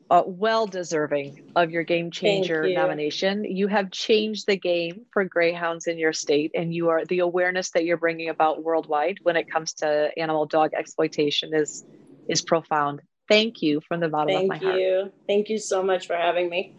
uh, 0.10 0.24
well 0.26 0.68
deserving 0.68 1.36
of 1.56 1.72
your 1.72 1.84
game 1.84 2.12
changer 2.12 2.68
you. 2.68 2.76
nomination. 2.76 3.44
You 3.44 3.68
have 3.68 3.92
changed 3.92 4.46
the 4.48 4.58
game 4.58 5.06
for 5.12 5.26
greyhounds 5.26 5.88
in 5.88 5.98
your 5.98 6.14
state, 6.14 6.52
and 6.54 6.74
you 6.74 6.90
are 6.90 7.06
the 7.06 7.20
awareness 7.20 7.72
that 7.72 7.86
you're 7.86 7.98
bringing 7.98 8.30
about 8.30 8.64
worldwide 8.64 9.18
when 9.24 9.36
it 9.36 9.50
comes 9.50 9.74
to 9.76 10.12
animal 10.18 10.46
dog 10.46 10.72
exploitation 10.78 11.54
is 11.54 11.84
is 12.28 12.42
profound. 12.42 13.02
Thank 13.28 13.62
you 13.62 13.82
from 13.88 14.00
the 14.00 14.10
bottom 14.10 14.34
Thank 14.34 14.44
of 14.44 14.48
my 14.50 14.58
heart. 14.58 14.76
Thank 14.76 14.82
you. 14.82 15.12
Thank 15.28 15.50
you 15.50 15.58
so 15.58 15.82
much 15.82 16.06
for 16.06 16.16
having 16.16 16.50
me. 16.50 16.76